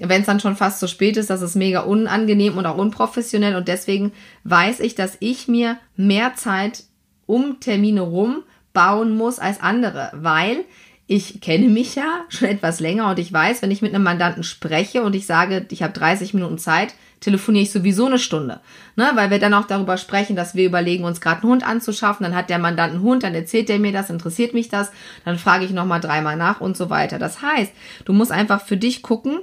wenn 0.00 0.22
es 0.22 0.26
dann 0.26 0.40
schon 0.40 0.56
fast 0.56 0.80
zu 0.80 0.88
spät 0.88 1.16
ist, 1.16 1.30
das 1.30 1.42
ist 1.42 1.54
mega 1.54 1.80
unangenehm 1.80 2.58
und 2.58 2.66
auch 2.66 2.76
unprofessionell. 2.76 3.54
Und 3.54 3.68
deswegen 3.68 4.10
weiß 4.42 4.80
ich, 4.80 4.96
dass 4.96 5.16
ich 5.20 5.46
mir 5.46 5.76
mehr 5.94 6.34
Zeit 6.34 6.84
um 7.30 7.60
Termine 7.60 8.00
rum 8.00 8.42
bauen 8.72 9.16
muss 9.16 9.38
als 9.38 9.60
andere, 9.60 10.10
weil 10.14 10.64
ich 11.06 11.40
kenne 11.40 11.68
mich 11.68 11.94
ja 11.94 12.24
schon 12.28 12.48
etwas 12.48 12.80
länger 12.80 13.08
und 13.08 13.18
ich 13.18 13.32
weiß, 13.32 13.62
wenn 13.62 13.70
ich 13.70 13.82
mit 13.82 13.94
einem 13.94 14.04
Mandanten 14.04 14.42
spreche 14.42 15.02
und 15.02 15.14
ich 15.14 15.26
sage, 15.26 15.66
ich 15.70 15.82
habe 15.82 15.92
30 15.92 16.34
Minuten 16.34 16.58
Zeit, 16.58 16.94
telefoniere 17.20 17.64
ich 17.64 17.70
sowieso 17.70 18.06
eine 18.06 18.18
Stunde. 18.18 18.60
Ne? 18.96 19.10
Weil 19.14 19.30
wir 19.30 19.38
dann 19.38 19.54
auch 19.54 19.66
darüber 19.66 19.96
sprechen, 19.96 20.36
dass 20.36 20.54
wir 20.54 20.64
überlegen, 20.66 21.04
uns 21.04 21.20
gerade 21.20 21.42
einen 21.42 21.50
Hund 21.50 21.66
anzuschaffen. 21.66 22.24
Dann 22.24 22.34
hat 22.34 22.48
der 22.48 22.58
Mandant 22.58 22.94
einen 22.94 23.02
Hund, 23.02 23.22
dann 23.22 23.34
erzählt 23.34 23.68
er 23.70 23.78
mir 23.78 23.92
das, 23.92 24.08
interessiert 24.08 24.54
mich 24.54 24.68
das. 24.68 24.90
Dann 25.24 25.36
frage 25.36 25.64
ich 25.64 25.72
nochmal 25.72 26.00
dreimal 26.00 26.36
nach 26.36 26.60
und 26.60 26.76
so 26.76 26.90
weiter. 26.90 27.18
Das 27.18 27.42
heißt, 27.42 27.72
du 28.06 28.12
musst 28.12 28.32
einfach 28.32 28.64
für 28.64 28.76
dich 28.76 29.02
gucken, 29.02 29.40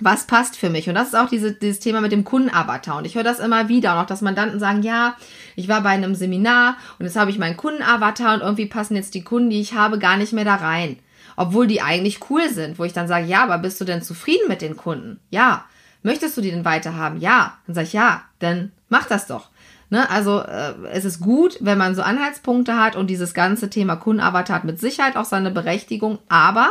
was 0.00 0.26
passt 0.26 0.56
für 0.56 0.70
mich? 0.70 0.88
Und 0.88 0.94
das 0.94 1.08
ist 1.08 1.14
auch 1.14 1.28
diese, 1.28 1.52
dieses 1.52 1.80
Thema 1.80 2.00
mit 2.00 2.12
dem 2.12 2.24
Kundenavatar. 2.24 2.96
Und 2.96 3.04
ich 3.04 3.14
höre 3.14 3.24
das 3.24 3.40
immer 3.40 3.68
wieder. 3.68 3.92
Und 3.92 3.98
auch, 3.98 4.06
dass 4.06 4.22
Mandanten 4.22 4.58
sagen, 4.58 4.82
ja, 4.82 5.16
ich 5.54 5.68
war 5.68 5.82
bei 5.82 5.90
einem 5.90 6.14
Seminar 6.14 6.76
und 6.98 7.06
jetzt 7.06 7.16
habe 7.16 7.30
ich 7.30 7.38
meinen 7.38 7.56
Kundenavatar 7.56 8.34
und 8.34 8.40
irgendwie 8.40 8.66
passen 8.66 8.96
jetzt 8.96 9.14
die 9.14 9.22
Kunden, 9.22 9.50
die 9.50 9.60
ich 9.60 9.74
habe, 9.74 9.98
gar 9.98 10.16
nicht 10.16 10.32
mehr 10.32 10.44
da 10.44 10.56
rein. 10.56 10.98
Obwohl 11.36 11.66
die 11.66 11.82
eigentlich 11.82 12.30
cool 12.30 12.48
sind, 12.48 12.78
wo 12.78 12.84
ich 12.84 12.92
dann 12.92 13.08
sage, 13.08 13.26
ja, 13.26 13.42
aber 13.42 13.58
bist 13.58 13.80
du 13.80 13.84
denn 13.84 14.02
zufrieden 14.02 14.48
mit 14.48 14.62
den 14.62 14.76
Kunden? 14.76 15.20
Ja. 15.30 15.64
Möchtest 16.02 16.36
du 16.36 16.40
die 16.40 16.50
denn 16.50 16.64
weiterhaben? 16.64 17.20
Ja. 17.20 17.58
Dann 17.66 17.74
sage 17.74 17.86
ich, 17.86 17.92
ja, 17.92 18.22
dann 18.38 18.72
mach 18.88 19.06
das 19.06 19.26
doch. 19.26 19.50
Ne? 19.90 20.08
Also 20.08 20.40
äh, 20.40 20.72
es 20.90 21.04
ist 21.04 21.20
gut, 21.20 21.58
wenn 21.60 21.78
man 21.78 21.94
so 21.94 22.02
Anhaltspunkte 22.02 22.76
hat 22.76 22.96
und 22.96 23.08
dieses 23.08 23.34
ganze 23.34 23.68
Thema 23.68 23.96
Kundenavatar 23.96 24.56
hat 24.56 24.64
mit 24.64 24.80
Sicherheit 24.80 25.16
auch 25.16 25.26
seine 25.26 25.50
Berechtigung, 25.50 26.18
aber 26.30 26.70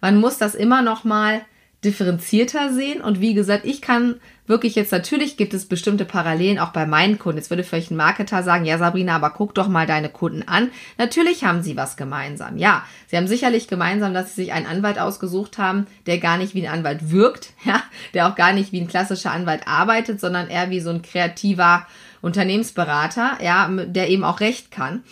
man 0.00 0.20
muss 0.20 0.38
das 0.38 0.54
immer 0.54 0.80
noch 0.80 1.02
mal 1.04 1.42
differenzierter 1.84 2.72
sehen. 2.72 3.00
Und 3.00 3.20
wie 3.20 3.34
gesagt, 3.34 3.64
ich 3.64 3.82
kann 3.82 4.16
wirklich 4.46 4.74
jetzt, 4.74 4.92
natürlich 4.92 5.36
gibt 5.36 5.54
es 5.54 5.66
bestimmte 5.66 6.04
Parallelen 6.04 6.58
auch 6.58 6.70
bei 6.70 6.86
meinen 6.86 7.18
Kunden. 7.18 7.38
Jetzt 7.38 7.50
würde 7.50 7.64
vielleicht 7.64 7.90
ein 7.90 7.96
Marketer 7.96 8.42
sagen, 8.42 8.64
ja 8.64 8.78
Sabrina, 8.78 9.16
aber 9.16 9.30
guck 9.30 9.54
doch 9.54 9.68
mal 9.68 9.86
deine 9.86 10.08
Kunden 10.08 10.42
an. 10.46 10.70
Natürlich 10.98 11.44
haben 11.44 11.62
sie 11.62 11.76
was 11.76 11.96
gemeinsam. 11.96 12.56
Ja, 12.56 12.84
sie 13.08 13.16
haben 13.16 13.26
sicherlich 13.26 13.66
gemeinsam, 13.66 14.14
dass 14.14 14.34
sie 14.34 14.42
sich 14.42 14.52
einen 14.52 14.66
Anwalt 14.66 14.98
ausgesucht 14.98 15.58
haben, 15.58 15.86
der 16.06 16.18
gar 16.18 16.38
nicht 16.38 16.54
wie 16.54 16.66
ein 16.66 16.72
Anwalt 16.72 17.10
wirkt, 17.10 17.52
ja, 17.64 17.82
der 18.14 18.28
auch 18.28 18.36
gar 18.36 18.52
nicht 18.52 18.72
wie 18.72 18.80
ein 18.80 18.88
klassischer 18.88 19.32
Anwalt 19.32 19.66
arbeitet, 19.66 20.20
sondern 20.20 20.48
eher 20.48 20.70
wie 20.70 20.80
so 20.80 20.90
ein 20.90 21.02
kreativer 21.02 21.86
Unternehmensberater, 22.20 23.38
ja, 23.42 23.68
der 23.68 24.08
eben 24.08 24.22
auch 24.22 24.40
Recht 24.40 24.70
kann. 24.70 25.02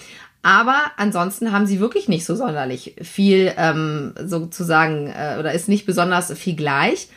Aber 0.42 0.78
ansonsten 0.96 1.52
haben 1.52 1.66
sie 1.66 1.80
wirklich 1.80 2.08
nicht 2.08 2.24
so 2.24 2.34
sonderlich 2.34 2.96
viel 3.02 3.52
ähm, 3.56 4.14
sozusagen 4.24 5.08
äh, 5.08 5.36
oder 5.38 5.52
ist 5.52 5.68
nicht 5.68 5.86
besonders 5.86 6.32
viel 6.32 6.56
gleich. 6.56 7.08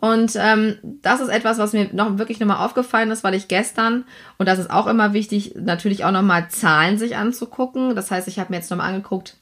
Und 0.00 0.32
ähm, 0.36 0.78
das 0.82 1.20
ist 1.20 1.28
etwas, 1.28 1.58
was 1.58 1.72
mir 1.72 1.88
noch 1.92 2.18
wirklich 2.18 2.40
nochmal 2.40 2.64
aufgefallen 2.64 3.10
ist, 3.12 3.22
weil 3.22 3.34
ich 3.34 3.46
gestern, 3.46 4.04
und 4.36 4.48
das 4.48 4.58
ist 4.58 4.70
auch 4.70 4.88
immer 4.88 5.12
wichtig, 5.12 5.54
natürlich 5.56 6.04
auch 6.04 6.10
nochmal 6.10 6.48
Zahlen 6.50 6.98
sich 6.98 7.16
anzugucken. 7.16 7.94
Das 7.94 8.10
heißt, 8.10 8.26
ich 8.26 8.40
habe 8.40 8.50
mir 8.50 8.56
jetzt 8.56 8.70
nochmal 8.70 8.88
angeguckt, 8.88 9.36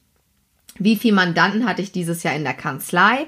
wie 0.78 0.96
viele 0.96 1.14
Mandanten 1.14 1.66
hatte 1.66 1.82
ich 1.82 1.92
dieses 1.92 2.22
Jahr 2.22 2.34
in 2.34 2.44
der 2.44 2.54
Kanzlei 2.54 3.26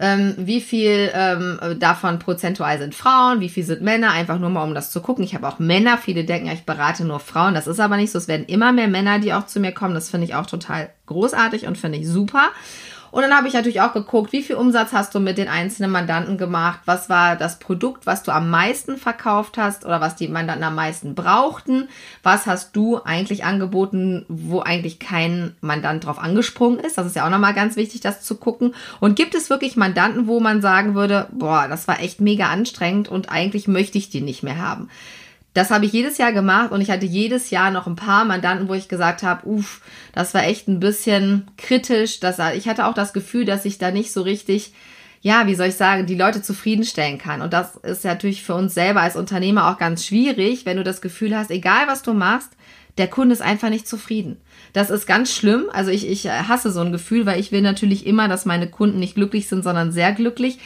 ähm, 0.00 0.34
wie 0.36 0.60
viel 0.60 1.10
ähm, 1.12 1.58
davon 1.78 2.18
prozentual 2.18 2.78
sind 2.78 2.94
Frauen, 2.94 3.40
wie 3.40 3.48
viel 3.48 3.64
sind 3.64 3.82
Männer, 3.82 4.12
einfach 4.12 4.38
nur 4.38 4.50
mal 4.50 4.62
um 4.62 4.74
das 4.74 4.90
zu 4.90 5.00
gucken. 5.00 5.24
Ich 5.24 5.34
habe 5.34 5.48
auch 5.48 5.58
Männer, 5.58 5.98
viele 5.98 6.24
denken 6.24 6.46
ja, 6.46 6.52
ich 6.52 6.64
berate 6.64 7.04
nur 7.04 7.20
Frauen, 7.20 7.54
das 7.54 7.66
ist 7.66 7.80
aber 7.80 7.96
nicht 7.96 8.12
so. 8.12 8.18
Es 8.18 8.28
werden 8.28 8.46
immer 8.46 8.72
mehr 8.72 8.88
Männer, 8.88 9.18
die 9.18 9.32
auch 9.32 9.46
zu 9.46 9.58
mir 9.58 9.72
kommen, 9.72 9.94
das 9.94 10.10
finde 10.10 10.26
ich 10.26 10.34
auch 10.34 10.46
total 10.46 10.90
großartig 11.06 11.66
und 11.66 11.78
finde 11.78 11.98
ich 11.98 12.08
super. 12.08 12.50
Und 13.10 13.22
dann 13.22 13.34
habe 13.34 13.48
ich 13.48 13.54
natürlich 13.54 13.80
auch 13.80 13.92
geguckt, 13.92 14.32
wie 14.32 14.42
viel 14.42 14.56
Umsatz 14.56 14.92
hast 14.92 15.14
du 15.14 15.20
mit 15.20 15.38
den 15.38 15.48
einzelnen 15.48 15.90
Mandanten 15.90 16.38
gemacht? 16.38 16.80
Was 16.84 17.08
war 17.08 17.36
das 17.36 17.58
Produkt, 17.58 18.06
was 18.06 18.22
du 18.22 18.32
am 18.32 18.50
meisten 18.50 18.96
verkauft 18.96 19.58
hast 19.58 19.84
oder 19.84 20.00
was 20.00 20.16
die 20.16 20.28
Mandanten 20.28 20.64
am 20.64 20.74
meisten 20.74 21.14
brauchten? 21.14 21.88
Was 22.22 22.46
hast 22.46 22.76
du 22.76 23.00
eigentlich 23.02 23.44
angeboten, 23.44 24.24
wo 24.28 24.60
eigentlich 24.60 24.98
kein 24.98 25.56
Mandant 25.60 26.04
drauf 26.04 26.18
angesprungen 26.18 26.80
ist? 26.80 26.98
Das 26.98 27.06
ist 27.06 27.16
ja 27.16 27.26
auch 27.26 27.30
nochmal 27.30 27.54
ganz 27.54 27.76
wichtig, 27.76 28.00
das 28.00 28.22
zu 28.22 28.36
gucken. 28.36 28.74
Und 29.00 29.16
gibt 29.16 29.34
es 29.34 29.50
wirklich 29.50 29.76
Mandanten, 29.76 30.26
wo 30.26 30.40
man 30.40 30.60
sagen 30.60 30.94
würde, 30.94 31.28
boah, 31.32 31.66
das 31.68 31.88
war 31.88 32.00
echt 32.00 32.20
mega 32.20 32.48
anstrengend 32.48 33.08
und 33.08 33.30
eigentlich 33.30 33.68
möchte 33.68 33.98
ich 33.98 34.10
die 34.10 34.20
nicht 34.20 34.42
mehr 34.42 34.58
haben? 34.58 34.88
Das 35.54 35.70
habe 35.70 35.86
ich 35.86 35.92
jedes 35.92 36.18
Jahr 36.18 36.32
gemacht 36.32 36.70
und 36.70 36.80
ich 36.80 36.90
hatte 36.90 37.06
jedes 37.06 37.50
Jahr 37.50 37.70
noch 37.70 37.86
ein 37.86 37.96
paar 37.96 38.24
Mandanten, 38.24 38.68
wo 38.68 38.74
ich 38.74 38.88
gesagt 38.88 39.22
habe, 39.22 39.46
uff, 39.48 39.80
das 40.12 40.34
war 40.34 40.44
echt 40.44 40.68
ein 40.68 40.78
bisschen 40.78 41.48
kritisch. 41.56 42.20
Das, 42.20 42.38
ich 42.54 42.68
hatte 42.68 42.86
auch 42.86 42.94
das 42.94 43.12
Gefühl, 43.12 43.44
dass 43.44 43.64
ich 43.64 43.78
da 43.78 43.90
nicht 43.90 44.12
so 44.12 44.22
richtig, 44.22 44.72
ja, 45.20 45.46
wie 45.46 45.54
soll 45.54 45.68
ich 45.68 45.74
sagen, 45.74 46.06
die 46.06 46.14
Leute 46.14 46.42
zufriedenstellen 46.42 47.18
kann. 47.18 47.42
Und 47.42 47.52
das 47.52 47.76
ist 47.76 48.04
natürlich 48.04 48.42
für 48.44 48.54
uns 48.54 48.74
selber 48.74 49.00
als 49.00 49.16
Unternehmer 49.16 49.70
auch 49.70 49.78
ganz 49.78 50.04
schwierig, 50.06 50.64
wenn 50.64 50.76
du 50.76 50.84
das 50.84 51.00
Gefühl 51.00 51.36
hast, 51.36 51.50
egal 51.50 51.88
was 51.88 52.02
du 52.02 52.12
machst, 52.12 52.50
der 52.98 53.08
Kunde 53.08 53.32
ist 53.32 53.42
einfach 53.42 53.70
nicht 53.70 53.88
zufrieden. 53.88 54.36
Das 54.72 54.90
ist 54.90 55.06
ganz 55.06 55.32
schlimm. 55.32 55.66
Also 55.72 55.90
ich, 55.90 56.06
ich 56.06 56.28
hasse 56.28 56.70
so 56.70 56.80
ein 56.80 56.92
Gefühl, 56.92 57.26
weil 57.26 57.40
ich 57.40 57.52
will 57.52 57.62
natürlich 57.62 58.06
immer, 58.06 58.28
dass 58.28 58.44
meine 58.44 58.68
Kunden 58.68 58.98
nicht 58.98 59.14
glücklich 59.14 59.48
sind, 59.48 59.62
sondern 59.62 59.92
sehr 59.92 60.12
glücklich. 60.12 60.58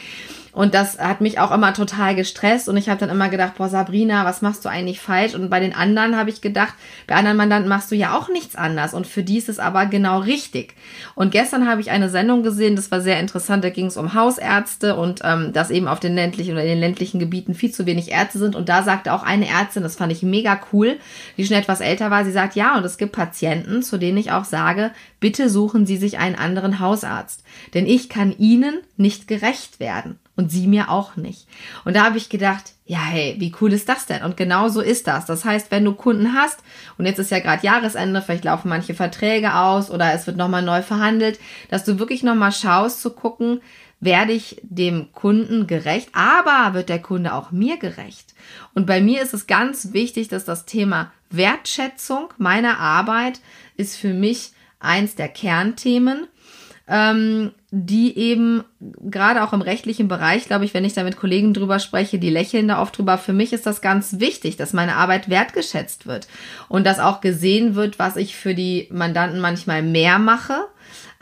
Und 0.53 0.75
das 0.75 0.99
hat 0.99 1.19
mich 1.19 1.39
auch 1.39 1.51
immer 1.51 1.73
total 1.73 2.13
gestresst 2.13 2.69
und 2.69 2.77
ich 2.77 2.87
habe 2.87 2.99
dann 2.99 3.09
immer 3.09 3.29
gedacht, 3.29 3.55
boah, 3.57 3.69
Sabrina, 3.69 4.23
was 4.23 4.43
machst 4.43 4.63
du 4.63 4.69
eigentlich 4.69 4.99
falsch? 4.99 5.33
Und 5.33 5.49
bei 5.49 5.59
den 5.59 5.73
anderen 5.73 6.15
habe 6.15 6.29
ich 6.29 6.41
gedacht, 6.41 6.75
bei 7.07 7.15
anderen 7.15 7.37
Mandanten 7.37 7.67
machst 7.67 7.89
du 7.89 7.95
ja 7.95 8.15
auch 8.15 8.29
nichts 8.29 8.55
anders 8.55 8.93
und 8.93 9.07
für 9.07 9.23
die 9.23 9.39
ist 9.39 9.49
es 9.49 9.57
aber 9.57 9.87
genau 9.87 10.19
richtig. 10.19 10.75
Und 11.15 11.31
gestern 11.31 11.67
habe 11.67 11.81
ich 11.81 11.89
eine 11.89 12.07
Sendung 12.07 12.43
gesehen, 12.43 12.75
das 12.75 12.91
war 12.91 13.01
sehr 13.01 13.19
interessant, 13.19 13.63
da 13.63 13.71
ging 13.71 13.87
es 13.87 13.97
um 13.97 14.13
Hausärzte 14.13 14.95
und 14.95 15.21
ähm, 15.23 15.53
dass 15.53 15.71
eben 15.71 15.87
auf 15.87 15.99
den 15.99 16.13
ländlichen 16.13 16.53
oder 16.53 16.61
in 16.61 16.69
den 16.69 16.79
ländlichen 16.79 17.19
Gebieten 17.19 17.55
viel 17.55 17.71
zu 17.71 17.87
wenig 17.87 18.11
Ärzte 18.11 18.37
sind. 18.37 18.55
Und 18.55 18.69
da 18.69 18.83
sagte 18.83 19.11
auch 19.13 19.23
eine 19.23 19.49
Ärztin, 19.49 19.81
das 19.81 19.95
fand 19.95 20.11
ich 20.11 20.21
mega 20.21 20.61
cool, 20.71 20.97
die 21.35 21.47
schon 21.47 21.57
etwas 21.57 21.81
älter 21.81 22.11
war, 22.11 22.25
sie 22.25 22.31
sagt, 22.31 22.55
ja, 22.55 22.77
und 22.77 22.85
es 22.85 22.99
gibt 22.99 23.13
Patienten, 23.13 23.81
zu 23.81 23.97
denen 23.97 24.19
ich 24.19 24.31
auch 24.31 24.45
sage, 24.45 24.91
bitte 25.19 25.49
suchen 25.49 25.87
Sie 25.87 25.97
sich 25.97 26.19
einen 26.19 26.35
anderen 26.35 26.79
Hausarzt, 26.79 27.43
denn 27.73 27.87
ich 27.87 28.07
kann 28.07 28.35
Ihnen 28.37 28.81
nicht 28.97 29.27
gerecht 29.27 29.79
werden 29.79 30.19
und 30.35 30.51
sie 30.51 30.67
mir 30.67 30.89
auch 30.89 31.15
nicht. 31.15 31.47
Und 31.85 31.95
da 31.95 32.05
habe 32.05 32.17
ich 32.17 32.29
gedacht, 32.29 32.73
ja, 32.85 32.99
hey, 32.99 33.35
wie 33.39 33.53
cool 33.61 33.71
ist 33.71 33.87
das 33.87 34.05
denn? 34.05 34.23
Und 34.23 34.35
genau 34.35 34.67
so 34.67 34.81
ist 34.81 35.07
das. 35.07 35.25
Das 35.25 35.45
heißt, 35.45 35.71
wenn 35.71 35.85
du 35.85 35.93
Kunden 35.93 36.33
hast, 36.33 36.59
und 36.97 37.05
jetzt 37.05 37.19
ist 37.19 37.31
ja 37.31 37.39
gerade 37.39 37.65
Jahresende, 37.65 38.21
vielleicht 38.21 38.43
laufen 38.43 38.69
manche 38.69 38.93
Verträge 38.93 39.55
aus 39.55 39.89
oder 39.89 40.13
es 40.13 40.27
wird 40.27 40.37
nochmal 40.37 40.63
neu 40.63 40.81
verhandelt, 40.81 41.39
dass 41.69 41.85
du 41.85 41.99
wirklich 41.99 42.23
nochmal 42.23 42.51
schaust 42.51 43.01
zu 43.01 43.11
gucken, 43.11 43.61
werde 43.99 44.33
ich 44.33 44.59
dem 44.63 45.13
Kunden 45.13 45.65
gerecht, 45.65 46.09
aber 46.11 46.73
wird 46.73 46.89
der 46.89 47.01
Kunde 47.01 47.33
auch 47.33 47.51
mir 47.51 47.77
gerecht? 47.77 48.33
Und 48.73 48.85
bei 48.85 48.99
mir 48.99 49.21
ist 49.21 49.33
es 49.33 49.47
ganz 49.47 49.93
wichtig, 49.93 50.27
dass 50.27 50.43
das 50.43 50.65
Thema 50.65 51.11
Wertschätzung 51.29 52.33
meiner 52.37 52.79
Arbeit 52.79 53.39
ist 53.77 53.95
für 53.95 54.13
mich 54.13 54.51
eins 54.79 55.15
der 55.15 55.29
Kernthemen 55.29 56.27
ähm, 56.87 57.51
die 57.71 58.17
eben 58.17 58.63
gerade 58.79 59.43
auch 59.43 59.53
im 59.53 59.61
rechtlichen 59.61 60.07
Bereich, 60.07 60.45
glaube 60.45 60.65
ich, 60.65 60.73
wenn 60.73 60.83
ich 60.83 60.93
da 60.93 61.03
mit 61.03 61.15
Kollegen 61.15 61.53
drüber 61.53 61.79
spreche, 61.79 62.19
die 62.19 62.29
lächeln 62.29 62.67
da 62.67 62.81
oft 62.81 62.97
drüber. 62.97 63.17
Für 63.17 63.33
mich 63.33 63.53
ist 63.53 63.65
das 63.65 63.81
ganz 63.81 64.19
wichtig, 64.19 64.57
dass 64.57 64.73
meine 64.73 64.95
Arbeit 64.95 65.29
wertgeschätzt 65.29 66.05
wird 66.05 66.27
und 66.67 66.85
dass 66.85 66.99
auch 66.99 67.21
gesehen 67.21 67.75
wird, 67.75 67.99
was 67.99 68.17
ich 68.17 68.35
für 68.35 68.53
die 68.53 68.89
Mandanten 68.91 69.39
manchmal 69.39 69.81
mehr 69.81 70.19
mache, 70.19 70.57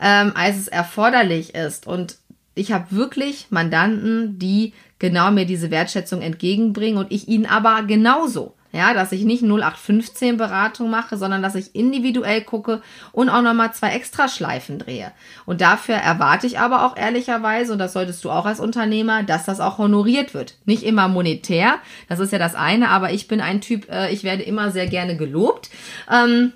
ähm, 0.01 0.31
als 0.35 0.57
es 0.57 0.67
erforderlich 0.67 1.53
ist. 1.53 1.85
Und 1.85 2.17
ich 2.55 2.71
habe 2.71 2.87
wirklich 2.89 3.47
Mandanten, 3.51 4.39
die 4.39 4.73
genau 4.97 5.31
mir 5.31 5.45
diese 5.45 5.71
Wertschätzung 5.71 6.21
entgegenbringen 6.21 6.97
und 6.97 7.11
ich 7.11 7.27
ihnen 7.27 7.45
aber 7.45 7.83
genauso. 7.83 8.55
Ja, 8.73 8.93
dass 8.93 9.11
ich 9.11 9.25
nicht 9.25 9.43
0815 9.43 10.37
Beratung 10.37 10.89
mache, 10.89 11.17
sondern 11.17 11.43
dass 11.43 11.55
ich 11.55 11.75
individuell 11.75 12.41
gucke 12.41 12.81
und 13.11 13.29
auch 13.29 13.41
nochmal 13.41 13.73
zwei 13.73 13.91
Extraschleifen 13.91 14.79
drehe. 14.79 15.11
Und 15.45 15.59
dafür 15.61 15.95
erwarte 15.95 16.47
ich 16.47 16.59
aber 16.59 16.85
auch 16.85 16.95
ehrlicherweise, 16.95 17.73
und 17.73 17.79
das 17.79 17.93
solltest 17.93 18.23
du 18.23 18.31
auch 18.31 18.45
als 18.45 18.61
Unternehmer, 18.61 19.23
dass 19.23 19.45
das 19.45 19.59
auch 19.59 19.77
honoriert 19.77 20.33
wird. 20.33 20.55
Nicht 20.65 20.83
immer 20.83 21.09
monetär, 21.09 21.75
das 22.07 22.19
ist 22.19 22.31
ja 22.31 22.39
das 22.39 22.55
eine, 22.55 22.89
aber 22.89 23.11
ich 23.11 23.27
bin 23.27 23.41
ein 23.41 23.59
Typ, 23.59 23.89
äh, 23.91 24.11
ich 24.11 24.23
werde 24.23 24.43
immer 24.43 24.71
sehr 24.71 24.87
gerne 24.87 25.17
gelobt. 25.17 25.69
Ähm, 26.09 26.53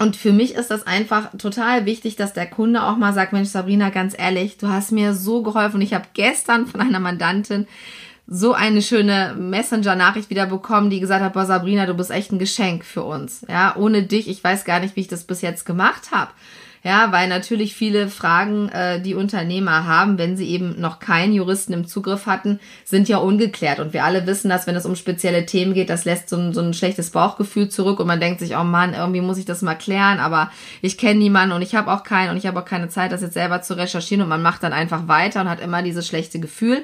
und 0.00 0.16
für 0.16 0.32
mich 0.32 0.54
ist 0.54 0.70
das 0.70 0.86
einfach 0.86 1.36
total 1.36 1.84
wichtig, 1.84 2.16
dass 2.16 2.32
der 2.32 2.46
Kunde 2.46 2.82
auch 2.84 2.96
mal 2.96 3.12
sagt, 3.12 3.34
Mensch, 3.34 3.50
Sabrina, 3.50 3.90
ganz 3.90 4.18
ehrlich, 4.18 4.56
du 4.56 4.68
hast 4.68 4.92
mir 4.92 5.12
so 5.12 5.42
geholfen. 5.42 5.82
Ich 5.82 5.92
habe 5.92 6.06
gestern 6.14 6.66
von 6.66 6.80
einer 6.80 7.00
Mandantin 7.00 7.66
so 8.32 8.54
eine 8.54 8.80
schöne 8.80 9.34
Messenger-Nachricht 9.36 10.30
wieder 10.30 10.46
bekommen, 10.46 10.88
die 10.88 11.00
gesagt 11.00 11.22
hat, 11.22 11.32
boah, 11.32 11.46
Sabrina, 11.46 11.84
du 11.84 11.94
bist 11.94 12.12
echt 12.12 12.30
ein 12.30 12.38
Geschenk 12.38 12.84
für 12.84 13.02
uns. 13.02 13.44
Ja, 13.48 13.74
ohne 13.76 14.04
dich, 14.04 14.28
ich 14.28 14.42
weiß 14.42 14.64
gar 14.64 14.78
nicht, 14.78 14.94
wie 14.94 15.00
ich 15.00 15.08
das 15.08 15.24
bis 15.24 15.42
jetzt 15.42 15.66
gemacht 15.66 16.12
habe. 16.12 16.30
Ja, 16.82 17.12
weil 17.12 17.28
natürlich 17.28 17.74
viele 17.74 18.08
Fragen, 18.08 18.70
äh, 18.70 19.02
die 19.02 19.14
Unternehmer 19.14 19.84
haben, 19.84 20.16
wenn 20.16 20.38
sie 20.38 20.48
eben 20.48 20.80
noch 20.80 20.98
keinen 20.98 21.34
Juristen 21.34 21.74
im 21.74 21.86
Zugriff 21.86 22.24
hatten, 22.24 22.58
sind 22.84 23.06
ja 23.06 23.18
ungeklärt. 23.18 23.80
Und 23.80 23.92
wir 23.92 24.04
alle 24.04 24.26
wissen, 24.26 24.48
dass 24.48 24.66
wenn 24.66 24.76
es 24.76 24.86
um 24.86 24.96
spezielle 24.96 25.44
Themen 25.44 25.74
geht, 25.74 25.90
das 25.90 26.06
lässt 26.06 26.30
so 26.30 26.36
ein, 26.36 26.54
so 26.54 26.62
ein 26.62 26.72
schlechtes 26.72 27.10
Bauchgefühl 27.10 27.68
zurück 27.68 28.00
und 28.00 28.06
man 28.06 28.20
denkt 28.20 28.40
sich, 28.40 28.56
oh 28.56 28.64
Mann, 28.64 28.94
irgendwie 28.94 29.20
muss 29.20 29.36
ich 29.36 29.44
das 29.44 29.60
mal 29.60 29.74
klären, 29.74 30.20
aber 30.20 30.50
ich 30.80 30.96
kenne 30.96 31.18
niemanden 31.18 31.54
und 31.54 31.60
ich 31.60 31.74
habe 31.74 31.92
auch 31.92 32.02
keinen 32.02 32.30
und 32.30 32.38
ich 32.38 32.46
habe 32.46 32.58
auch 32.58 32.64
keine 32.64 32.88
Zeit, 32.88 33.12
das 33.12 33.20
jetzt 33.20 33.34
selber 33.34 33.60
zu 33.60 33.76
recherchieren 33.76 34.22
und 34.22 34.30
man 34.30 34.40
macht 34.40 34.62
dann 34.62 34.72
einfach 34.72 35.06
weiter 35.06 35.42
und 35.42 35.50
hat 35.50 35.60
immer 35.60 35.82
dieses 35.82 36.06
schlechte 36.06 36.40
Gefühl. 36.40 36.82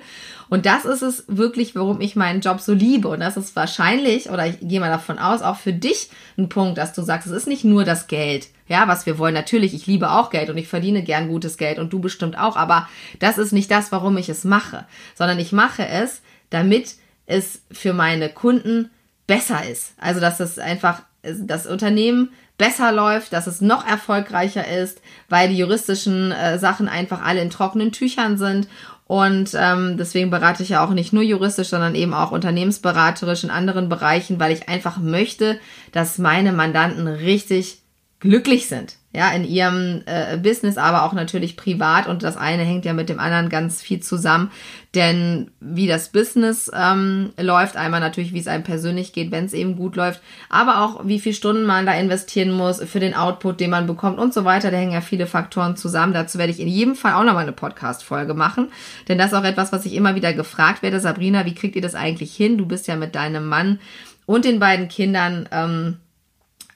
Und 0.48 0.66
das 0.66 0.84
ist 0.84 1.02
es 1.02 1.24
wirklich, 1.26 1.74
warum 1.74 2.00
ich 2.00 2.16
meinen 2.16 2.40
Job 2.40 2.60
so 2.60 2.72
liebe. 2.72 3.08
Und 3.08 3.20
das 3.20 3.36
ist 3.36 3.56
wahrscheinlich, 3.56 4.30
oder 4.30 4.46
ich 4.46 4.58
gehe 4.60 4.80
mal 4.80 4.90
davon 4.90 5.18
aus, 5.18 5.42
auch 5.42 5.56
für 5.56 5.72
dich 5.72 6.10
ein 6.38 6.48
Punkt, 6.48 6.78
dass 6.78 6.92
du 6.92 7.02
sagst, 7.02 7.26
es 7.26 7.32
ist 7.32 7.48
nicht 7.48 7.64
nur 7.64 7.84
das 7.84 8.06
Geld, 8.06 8.48
ja, 8.68 8.86
was 8.88 9.06
wir 9.06 9.18
wollen. 9.18 9.34
Natürlich, 9.34 9.74
ich 9.74 9.86
liebe 9.86 10.10
auch 10.10 10.30
Geld 10.30 10.50
und 10.50 10.56
ich 10.56 10.68
verdiene 10.68 11.02
gern 11.02 11.28
gutes 11.28 11.56
Geld 11.56 11.78
und 11.78 11.92
du 11.92 12.00
bestimmt 12.00 12.38
auch, 12.38 12.56
aber 12.56 12.88
das 13.18 13.38
ist 13.38 13.52
nicht 13.52 13.70
das, 13.70 13.92
warum 13.92 14.16
ich 14.16 14.28
es 14.28 14.44
mache, 14.44 14.84
sondern 15.14 15.38
ich 15.38 15.52
mache 15.52 15.86
es, 15.86 16.22
damit 16.50 16.94
es 17.26 17.62
für 17.72 17.92
meine 17.92 18.28
Kunden 18.28 18.90
besser 19.26 19.68
ist. 19.68 19.94
Also, 19.98 20.20
dass 20.20 20.38
es 20.40 20.58
einfach 20.58 21.02
das 21.22 21.66
Unternehmen 21.66 22.30
besser 22.56 22.92
läuft, 22.92 23.32
dass 23.32 23.46
es 23.46 23.60
noch 23.60 23.86
erfolgreicher 23.86 24.66
ist, 24.66 25.02
weil 25.28 25.48
die 25.48 25.58
juristischen 25.58 26.32
äh, 26.32 26.58
Sachen 26.58 26.88
einfach 26.88 27.22
alle 27.22 27.42
in 27.42 27.50
trockenen 27.50 27.92
Tüchern 27.92 28.38
sind 28.38 28.68
und 29.06 29.50
ähm, 29.54 29.96
deswegen 29.96 30.30
berate 30.30 30.64
ich 30.64 30.70
ja 30.70 30.84
auch 30.84 30.90
nicht 30.90 31.12
nur 31.12 31.22
juristisch, 31.22 31.68
sondern 31.68 31.94
eben 31.94 32.12
auch 32.12 32.32
unternehmensberaterisch 32.32 33.44
in 33.44 33.50
anderen 33.50 33.88
Bereichen, 33.88 34.40
weil 34.40 34.52
ich 34.52 34.68
einfach 34.68 34.98
möchte, 34.98 35.60
dass 35.92 36.18
meine 36.18 36.52
Mandanten 36.52 37.06
richtig 37.06 37.82
glücklich 38.18 38.68
sind. 38.68 38.96
Ja, 39.16 39.30
in 39.30 39.44
ihrem 39.44 40.02
äh, 40.04 40.36
Business, 40.36 40.76
aber 40.76 41.04
auch 41.04 41.14
natürlich 41.14 41.56
privat. 41.56 42.06
Und 42.06 42.22
das 42.22 42.36
eine 42.36 42.64
hängt 42.64 42.84
ja 42.84 42.92
mit 42.92 43.08
dem 43.08 43.18
anderen 43.18 43.48
ganz 43.48 43.80
viel 43.80 44.00
zusammen, 44.00 44.50
denn 44.94 45.50
wie 45.58 45.86
das 45.86 46.10
Business 46.10 46.70
ähm, 46.74 47.32
läuft, 47.40 47.78
einmal 47.78 48.00
natürlich, 48.00 48.34
wie 48.34 48.40
es 48.40 48.46
einem 48.46 48.62
persönlich 48.62 49.14
geht, 49.14 49.30
wenn 49.30 49.46
es 49.46 49.54
eben 49.54 49.76
gut 49.76 49.96
läuft, 49.96 50.20
aber 50.50 50.82
auch 50.82 51.06
wie 51.06 51.18
viel 51.18 51.32
Stunden 51.32 51.64
man 51.64 51.86
da 51.86 51.94
investieren 51.94 52.50
muss 52.50 52.82
für 52.82 53.00
den 53.00 53.14
Output, 53.14 53.58
den 53.58 53.70
man 53.70 53.86
bekommt 53.86 54.18
und 54.18 54.34
so 54.34 54.44
weiter, 54.44 54.70
da 54.70 54.76
hängen 54.76 54.92
ja 54.92 55.00
viele 55.00 55.26
Faktoren 55.26 55.76
zusammen. 55.76 56.12
Dazu 56.12 56.36
werde 56.36 56.52
ich 56.52 56.60
in 56.60 56.68
jedem 56.68 56.94
Fall 56.94 57.14
auch 57.14 57.24
nochmal 57.24 57.44
eine 57.44 57.52
Podcast-Folge 57.52 58.34
machen, 58.34 58.68
denn 59.08 59.16
das 59.16 59.28
ist 59.28 59.38
auch 59.38 59.44
etwas, 59.44 59.72
was 59.72 59.86
ich 59.86 59.94
immer 59.94 60.14
wieder 60.14 60.34
gefragt 60.34 60.82
werde, 60.82 61.00
Sabrina, 61.00 61.46
wie 61.46 61.54
kriegt 61.54 61.74
ihr 61.74 61.82
das 61.82 61.94
eigentlich 61.94 62.36
hin? 62.36 62.58
Du 62.58 62.66
bist 62.66 62.86
ja 62.86 62.96
mit 62.96 63.14
deinem 63.14 63.46
Mann 63.46 63.78
und 64.26 64.44
den 64.44 64.58
beiden 64.58 64.88
Kindern 64.88 65.48
ähm, 65.52 65.96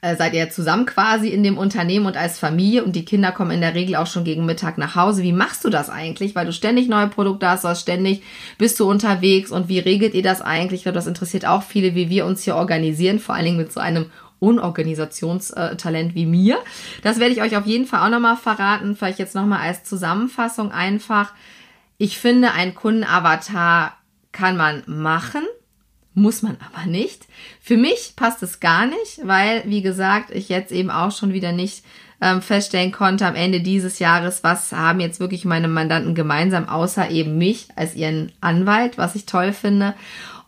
äh, 0.01 0.15
seid 0.15 0.33
ihr 0.33 0.49
zusammen 0.49 0.87
quasi 0.87 1.29
in 1.29 1.43
dem 1.43 1.57
Unternehmen 1.57 2.07
und 2.07 2.17
als 2.17 2.39
Familie 2.39 2.83
und 2.83 2.95
die 2.95 3.05
Kinder 3.05 3.31
kommen 3.31 3.51
in 3.51 3.61
der 3.61 3.75
Regel 3.75 3.95
auch 3.95 4.07
schon 4.07 4.23
gegen 4.23 4.45
Mittag 4.45 4.77
nach 4.79 4.95
Hause. 4.95 5.21
Wie 5.21 5.31
machst 5.31 5.63
du 5.63 5.69
das 5.69 5.89
eigentlich? 5.89 6.35
Weil 6.35 6.47
du 6.47 6.53
ständig 6.53 6.89
neue 6.89 7.07
Produkte 7.07 7.47
hast, 7.47 7.63
du 7.63 7.67
hast 7.67 7.81
ständig 7.81 8.23
bist 8.57 8.79
du 8.79 8.89
unterwegs 8.89 9.51
und 9.51 9.69
wie 9.69 9.79
regelt 9.79 10.15
ihr 10.15 10.23
das 10.23 10.41
eigentlich? 10.41 10.79
Ich 10.79 10.83
glaube, 10.83 10.95
das 10.95 11.07
interessiert 11.07 11.45
auch 11.45 11.61
viele, 11.61 11.93
wie 11.93 12.09
wir 12.09 12.25
uns 12.25 12.43
hier 12.43 12.55
organisieren, 12.55 13.19
vor 13.19 13.35
allen 13.35 13.45
Dingen 13.45 13.57
mit 13.57 13.71
so 13.71 13.79
einem 13.79 14.07
Unorganisationstalent 14.39 16.15
wie 16.15 16.25
mir. 16.25 16.57
Das 17.03 17.19
werde 17.19 17.33
ich 17.33 17.43
euch 17.43 17.55
auf 17.55 17.67
jeden 17.67 17.85
Fall 17.85 18.01
auch 18.01 18.11
nochmal 18.11 18.37
verraten. 18.37 18.95
Vielleicht 18.95 19.19
jetzt 19.19 19.35
nochmal 19.35 19.59
als 19.59 19.83
Zusammenfassung 19.83 20.71
einfach. 20.71 21.33
Ich 21.99 22.17
finde, 22.17 22.53
ein 22.53 22.73
Kundenavatar 22.73 23.97
kann 24.31 24.57
man 24.57 24.81
machen 24.87 25.43
muss 26.13 26.41
man 26.41 26.57
aber 26.73 26.89
nicht. 26.89 27.25
Für 27.61 27.77
mich 27.77 28.13
passt 28.15 28.43
es 28.43 28.59
gar 28.59 28.85
nicht, 28.85 29.21
weil, 29.23 29.63
wie 29.65 29.81
gesagt, 29.81 30.31
ich 30.31 30.49
jetzt 30.49 30.71
eben 30.71 30.89
auch 30.89 31.11
schon 31.11 31.33
wieder 31.33 31.51
nicht 31.51 31.83
ähm, 32.21 32.41
feststellen 32.41 32.91
konnte 32.91 33.25
am 33.25 33.35
Ende 33.35 33.61
dieses 33.61 33.99
Jahres, 33.99 34.43
was 34.43 34.71
haben 34.71 34.99
jetzt 34.99 35.19
wirklich 35.19 35.45
meine 35.45 35.67
Mandanten 35.67 36.13
gemeinsam, 36.13 36.69
außer 36.69 37.09
eben 37.09 37.37
mich 37.37 37.67
als 37.75 37.95
ihren 37.95 38.31
Anwalt, 38.41 38.97
was 38.97 39.15
ich 39.15 39.25
toll 39.25 39.53
finde. 39.53 39.95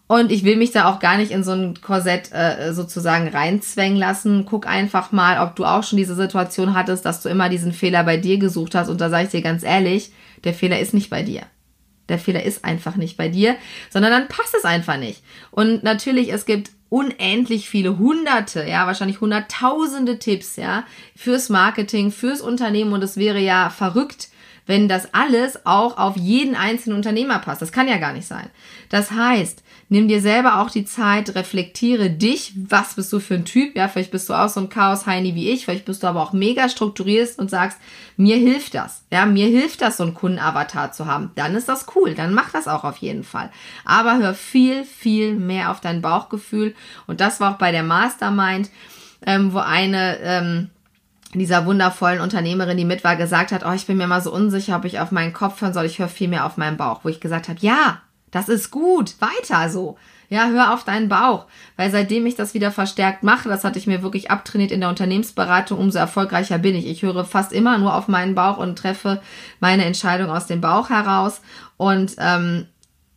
Und 0.06 0.32
ich 0.32 0.44
will 0.44 0.58
mich 0.58 0.72
da 0.72 0.86
auch 0.86 1.00
gar 1.00 1.18
nicht 1.18 1.32
in 1.32 1.44
so 1.44 1.54
ein 1.54 1.82
Korsett 1.82 2.32
äh, 2.34 2.74
sozusagen 2.74 3.30
reinzwängen 3.30 3.98
lassen. 3.98 4.46
Guck 4.46 4.68
einfach 4.68 5.12
mal, 5.12 5.42
ob 5.42 5.56
du 5.56 5.66
auch 5.66 5.84
schon 5.84 5.98
diese 5.98 6.14
Situation 6.14 6.76
hattest, 6.76 7.06
dass 7.06 7.22
du 7.22 7.30
immer 7.30 7.50
diesen 7.50 7.72
Fehler 7.72 8.04
bei 8.04 8.18
dir 8.18 8.38
gesucht 8.38 8.76
hast. 8.76 8.90
Und 8.90 9.02
da 9.02 9.10
sage 9.10 9.26
ich 9.26 9.32
dir 9.32 9.42
ganz 9.42 9.64
ehrlich, 9.64 10.12
der 10.44 10.54
Fehler 10.54 10.80
ist 10.80 10.94
nicht 10.94 11.10
bei 11.10 11.24
dir. 11.24 11.42
Der 12.10 12.20
Fehler 12.20 12.44
ist 12.44 12.66
einfach 12.66 12.96
nicht 12.96 13.18
bei 13.18 13.30
dir, 13.30 13.56
sondern 13.90 14.12
dann 14.12 14.28
passt 14.28 14.56
es 14.56 14.66
einfach 14.66 14.98
nicht. 14.98 15.24
Und 15.52 15.84
natürlich, 15.84 16.32
es 16.34 16.46
gibt 16.46 16.72
unendlich 16.90 17.70
viele 17.70 17.98
hunderte, 17.98 18.68
ja, 18.68 18.86
wahrscheinlich 18.86 19.20
hunderttausende 19.20 20.20
Tipps, 20.20 20.58
ja, 20.58 20.86
fürs 21.16 21.50
Marketing, 21.50 22.12
fürs 22.12 22.42
Unternehmen 22.42 22.94
und 22.94 23.04
es 23.04 23.18
wäre 23.18 23.40
ja 23.40 23.70
verrückt, 23.70 24.30
wenn 24.66 24.88
das 24.88 25.14
alles 25.14 25.66
auch 25.66 25.98
auf 25.98 26.16
jeden 26.18 26.56
einzelnen 26.56 26.98
Unternehmer 26.98 27.40
passt. 27.40 27.62
Das 27.62 27.72
kann 27.72 27.88
ja 27.88 27.98
gar 27.98 28.14
nicht 28.14 28.28
sein. 28.28 28.50
Das 28.90 29.12
heißt, 29.12 29.64
nimm 29.90 30.08
dir 30.08 30.22
selber 30.22 30.62
auch 30.62 30.70
die 30.70 30.86
Zeit, 30.86 31.36
reflektiere 31.36 32.10
dich, 32.10 32.54
was 32.56 32.96
bist 32.96 33.12
du 33.14 33.20
für 33.20 33.36
ein 33.36 33.46
Typ, 33.46 33.76
ja, 33.76 33.88
vielleicht 33.88 34.12
bist 34.12 34.30
du 34.30 34.34
auch 34.34 34.50
so 34.50 34.60
ein 34.60 34.70
Chaos-Heini 34.70 35.36
wie 35.36 35.50
ich, 35.50 35.66
vielleicht 35.66 35.86
bist 35.86 36.04
du 36.04 36.08
aber 36.08 36.22
auch 36.22 36.34
mega 36.34 36.70
strukturiert 36.70 37.38
und 37.38 37.50
sagst, 37.50 37.78
mir 38.18 38.38
hilft 38.38 38.76
das, 38.76 39.04
ja, 39.12 39.26
mir 39.26 39.48
hilft 39.48 39.82
das, 39.82 39.98
so 39.98 40.04
einen 40.04 40.14
Kundenavatar 40.14 40.92
zu 40.92 41.06
haben, 41.06 41.32
dann 41.36 41.56
ist 41.56 41.70
das 41.70 41.86
cool, 41.96 42.14
dann 42.14 42.34
mach 42.34 42.52
das 42.52 42.68
auch 42.68 42.84
auf 42.84 42.98
jeden 42.98 43.24
Fall. 43.24 43.52
Aber 43.86 44.18
hör 44.18 44.34
viel, 44.34 44.84
viel 44.84 45.36
mehr 45.36 45.72
auf 45.72 45.80
dein 45.80 46.02
Bauchgefühl. 46.02 46.76
Und 47.08 47.22
das 47.22 47.40
war 47.40 47.54
auch 47.54 47.58
bei 47.58 47.72
der 47.72 47.84
Mastermind, 47.84 48.70
ähm, 49.26 49.54
wo 49.54 49.60
eine, 49.60 50.18
ähm, 50.20 50.70
dieser 51.34 51.66
wundervollen 51.66 52.22
Unternehmerin, 52.22 52.78
die 52.78 52.86
mit 52.86 53.04
war, 53.04 53.16
gesagt 53.16 53.52
hat, 53.52 53.66
oh, 53.66 53.72
ich 53.74 53.88
bin 53.88 53.98
mir 53.98 54.08
mal 54.08 54.22
so 54.22 54.32
unsicher, 54.32 54.78
ob 54.78 54.86
ich 54.86 55.00
auf 55.00 55.12
meinen 55.12 55.34
Kopf 55.34 55.62
hören 55.62 55.74
soll, 55.74 55.86
ich 55.86 56.00
höre 56.00 56.10
viel 56.10 56.28
mehr 56.28 56.46
auf 56.46 56.58
meinen 56.58 56.78
Bauch, 56.78 57.02
wo 57.04 57.10
ich 57.10 57.20
gesagt 57.20 57.50
habe, 57.50 57.60
ja, 57.62 58.02
das 58.34 58.50
ist 58.50 58.72
gut, 58.72 59.16
weiter 59.20 59.70
so. 59.70 59.98
Ja, 60.30 60.48
hör 60.48 60.74
auf 60.74 60.84
deinen 60.84 61.10
Bauch, 61.10 61.46
weil 61.78 61.92
seitdem 61.92 62.26
ich 62.26 62.36
das 62.36 62.56
wieder 62.56 62.72
verstärkt 62.72 63.22
mache, 63.22 63.48
das 63.50 63.64
hatte 63.64 63.78
ich 63.78 63.86
mir 63.86 64.02
wirklich 64.02 64.32
abtrainiert 64.32 64.72
in 64.72 64.80
der 64.80 64.90
Unternehmensberatung, 64.90 65.78
umso 65.78 66.00
erfolgreicher 66.00 66.58
bin 66.58 66.76
ich. 66.76 66.88
Ich 66.88 67.04
höre 67.04 67.24
fast 67.24 67.54
immer 67.54 67.78
nur 67.78 67.96
auf 67.96 68.08
meinen 68.08 68.34
Bauch 68.34 68.58
und 68.58 68.78
treffe 68.78 69.22
meine 69.60 69.86
Entscheidung 69.86 70.32
aus 70.32 70.48
dem 70.48 70.60
Bauch 70.60 70.90
heraus. 70.90 71.42
Und 71.78 72.16
ähm, 72.18 72.66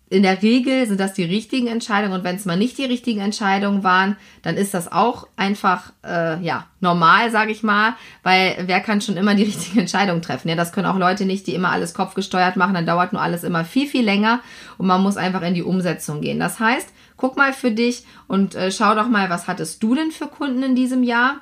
in 0.09 0.23
der 0.23 0.41
Regel 0.41 0.87
sind 0.87 1.01
das 1.01 1.15
die 1.15 1.25
richtigen 1.25 1.67
Entscheidungen 1.67 2.15
und 2.15 2.25
wenn 2.25 2.37
es 2.37 2.45
mal 2.45 2.57
nicht 2.57 2.79
die 2.79 2.85
richtigen 2.85 3.21
Entscheidungen 3.21 3.83
waren, 3.83 4.17
dann 4.43 4.57
ist 4.57 4.73
das 4.73 4.91
auch 4.91 5.27
einfach 5.37 5.93
äh, 6.05 6.41
ja 6.45 6.67
normal, 6.81 7.33
sage 7.33 7.51
ich 7.51 7.65
mal, 7.65 7.95
weil 8.23 8.57
wer 8.67 8.81
kann 8.81 9.01
schon 9.01 9.17
immer 9.17 9.35
die 9.35 9.43
richtigen 9.45 9.81
Entscheidungen 9.81 10.23
treffen? 10.23 10.49
Ja, 10.49 10.55
das 10.55 10.73
können 10.73 10.87
auch 10.87 10.99
Leute 10.99 11.25
nicht, 11.25 11.49
die 11.49 11.55
immer 11.55 11.73
alles 11.73 11.93
kopfgesteuert 11.93 12.57
machen. 12.57 12.75
Dann 12.75 12.87
dauert 12.87 13.13
nur 13.13 13.23
alles 13.23 13.43
immer 13.43 13.65
viel 13.65 13.89
viel 13.89 14.05
länger 14.05 14.41
und 14.79 14.87
man 14.87 15.03
muss 15.03 15.17
einfach 15.17 15.43
in 15.43 15.55
die 15.55 15.65
Umsetzung 15.65 16.21
gehen. 16.21 16.39
Das 16.39 16.61
heißt, 16.61 16.89
guck 17.17 17.37
mal 17.37 17.53
für 17.53 17.73
dich 17.73 18.05
und 18.29 18.55
äh, 18.55 18.71
schau 18.71 18.95
doch 18.95 19.09
mal, 19.09 19.29
was 19.29 19.49
hattest 19.49 19.83
du 19.83 19.97
denn 19.97 20.13
für 20.13 20.29
Kunden 20.29 20.63
in 20.63 20.77
diesem 20.77 21.03
Jahr? 21.03 21.41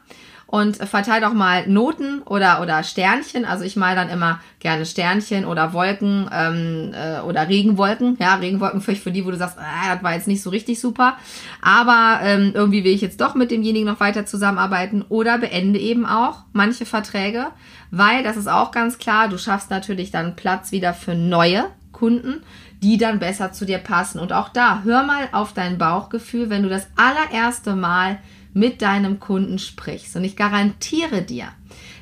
Und 0.54 0.76
verteile 0.76 1.26
doch 1.26 1.32
mal 1.32 1.66
Noten 1.66 2.22
oder, 2.22 2.62
oder 2.62 2.84
Sternchen. 2.84 3.44
Also 3.44 3.64
ich 3.64 3.74
mal 3.74 3.96
dann 3.96 4.08
immer 4.08 4.38
gerne 4.60 4.86
Sternchen 4.86 5.46
oder 5.46 5.72
Wolken 5.72 6.30
ähm, 6.32 6.92
äh, 6.94 7.18
oder 7.22 7.48
Regenwolken. 7.48 8.16
Ja, 8.20 8.36
Regenwolken 8.36 8.80
vielleicht 8.80 9.02
für 9.02 9.10
die, 9.10 9.26
wo 9.26 9.32
du 9.32 9.36
sagst, 9.36 9.58
ah, 9.58 9.92
das 9.92 10.04
war 10.04 10.14
jetzt 10.14 10.28
nicht 10.28 10.44
so 10.44 10.50
richtig 10.50 10.78
super. 10.78 11.16
Aber 11.60 12.20
ähm, 12.22 12.52
irgendwie 12.54 12.84
will 12.84 12.94
ich 12.94 13.00
jetzt 13.00 13.20
doch 13.20 13.34
mit 13.34 13.50
demjenigen 13.50 13.88
noch 13.88 13.98
weiter 13.98 14.26
zusammenarbeiten 14.26 15.04
oder 15.08 15.38
beende 15.38 15.80
eben 15.80 16.06
auch 16.06 16.44
manche 16.52 16.86
Verträge, 16.86 17.48
weil 17.90 18.22
das 18.22 18.36
ist 18.36 18.48
auch 18.48 18.70
ganz 18.70 18.98
klar, 18.98 19.28
du 19.28 19.38
schaffst 19.38 19.70
natürlich 19.70 20.12
dann 20.12 20.36
Platz 20.36 20.70
wieder 20.70 20.94
für 20.94 21.16
neue 21.16 21.64
Kunden, 21.90 22.44
die 22.80 22.96
dann 22.96 23.18
besser 23.18 23.50
zu 23.50 23.64
dir 23.64 23.78
passen. 23.78 24.20
Und 24.20 24.32
auch 24.32 24.50
da, 24.50 24.82
hör 24.84 25.02
mal 25.02 25.26
auf 25.32 25.52
dein 25.52 25.78
Bauchgefühl, 25.78 26.48
wenn 26.48 26.62
du 26.62 26.68
das 26.68 26.86
allererste 26.94 27.74
Mal 27.74 28.20
mit 28.54 28.80
deinem 28.80 29.20
Kunden 29.20 29.58
sprichst. 29.58 30.16
Und 30.16 30.24
ich 30.24 30.36
garantiere 30.36 31.22
dir, 31.22 31.48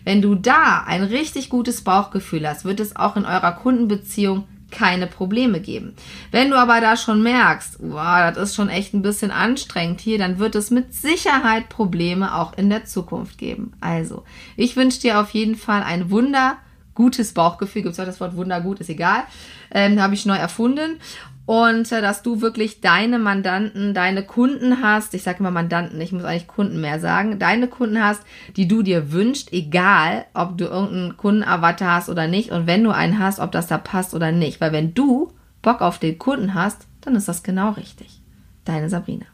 wenn 0.04 0.22
du 0.22 0.34
da 0.34 0.84
ein 0.86 1.02
richtig 1.02 1.48
gutes 1.48 1.82
Bauchgefühl 1.82 2.48
hast, 2.48 2.64
wird 2.64 2.80
es 2.80 2.94
auch 2.94 3.16
in 3.16 3.24
eurer 3.24 3.52
Kundenbeziehung 3.52 4.44
keine 4.70 5.06
Probleme 5.06 5.60
geben. 5.60 5.94
Wenn 6.30 6.50
du 6.50 6.56
aber 6.56 6.80
da 6.80 6.96
schon 6.96 7.22
merkst, 7.22 7.76
wow, 7.80 8.32
das 8.34 8.50
ist 8.50 8.54
schon 8.54 8.68
echt 8.68 8.94
ein 8.94 9.02
bisschen 9.02 9.30
anstrengend 9.30 10.00
hier, 10.00 10.18
dann 10.18 10.38
wird 10.38 10.54
es 10.54 10.70
mit 10.70 10.94
Sicherheit 10.94 11.68
Probleme 11.68 12.34
auch 12.34 12.56
in 12.56 12.70
der 12.70 12.84
Zukunft 12.84 13.38
geben. 13.38 13.72
Also, 13.80 14.24
ich 14.56 14.76
wünsche 14.76 15.00
dir 15.00 15.20
auf 15.20 15.30
jeden 15.30 15.56
Fall 15.56 15.82
ein 15.82 16.10
wunder 16.10 16.56
gutes 16.94 17.32
Bauchgefühl. 17.32 17.82
Gibt 17.82 17.94
es 17.94 18.00
auch 18.00 18.06
das 18.06 18.20
Wort 18.20 18.36
wundergut, 18.36 18.80
ist 18.80 18.90
egal. 18.90 19.24
Ähm, 19.70 20.00
Habe 20.00 20.14
ich 20.14 20.26
neu 20.26 20.36
erfunden 20.36 20.98
und 21.44 21.90
äh, 21.90 22.00
dass 22.00 22.22
du 22.22 22.40
wirklich 22.40 22.81
deine 22.81 23.18
Mandanten, 23.18 23.94
deine 23.94 24.22
Kunden 24.22 24.83
hast, 24.83 25.14
ich 25.14 25.22
sage 25.22 25.40
immer 25.40 25.50
Mandanten, 25.50 26.00
ich 26.00 26.12
muss 26.12 26.24
eigentlich 26.24 26.46
Kunden 26.46 26.81
mehr 26.81 27.00
sagen, 27.00 27.38
deine 27.38 27.68
Kunden 27.68 28.02
hast, 28.02 28.22
die 28.57 28.68
du 28.68 28.83
dir 28.83 29.12
wünscht, 29.12 29.52
egal 29.52 30.24
ob 30.35 30.57
du 30.57 30.64
irgendeinen 30.66 31.16
Kundenavatar 31.16 31.96
hast 31.96 32.09
oder 32.09 32.28
nicht 32.28 32.50
und 32.50 32.66
wenn 32.66 32.85
du 32.85 32.90
einen 32.90 33.18
hast, 33.18 33.40
ob 33.40 33.50
das 33.52 33.66
da 33.66 33.78
passt 33.78 34.14
oder 34.14 34.31
nicht, 34.31 34.61
weil 34.61 34.72
wenn 34.72 34.94
du 34.94 35.33
Bock 35.62 35.81
auf 35.81 35.98
den 35.98 36.18
Kunden 36.18 36.55
hast, 36.55 36.87
dann 37.00 37.16
ist 37.16 37.28
das 37.28 37.42
genau 37.42 37.70
richtig. 37.70 38.20
Deine 38.64 38.88
Sabrina. 38.88 39.26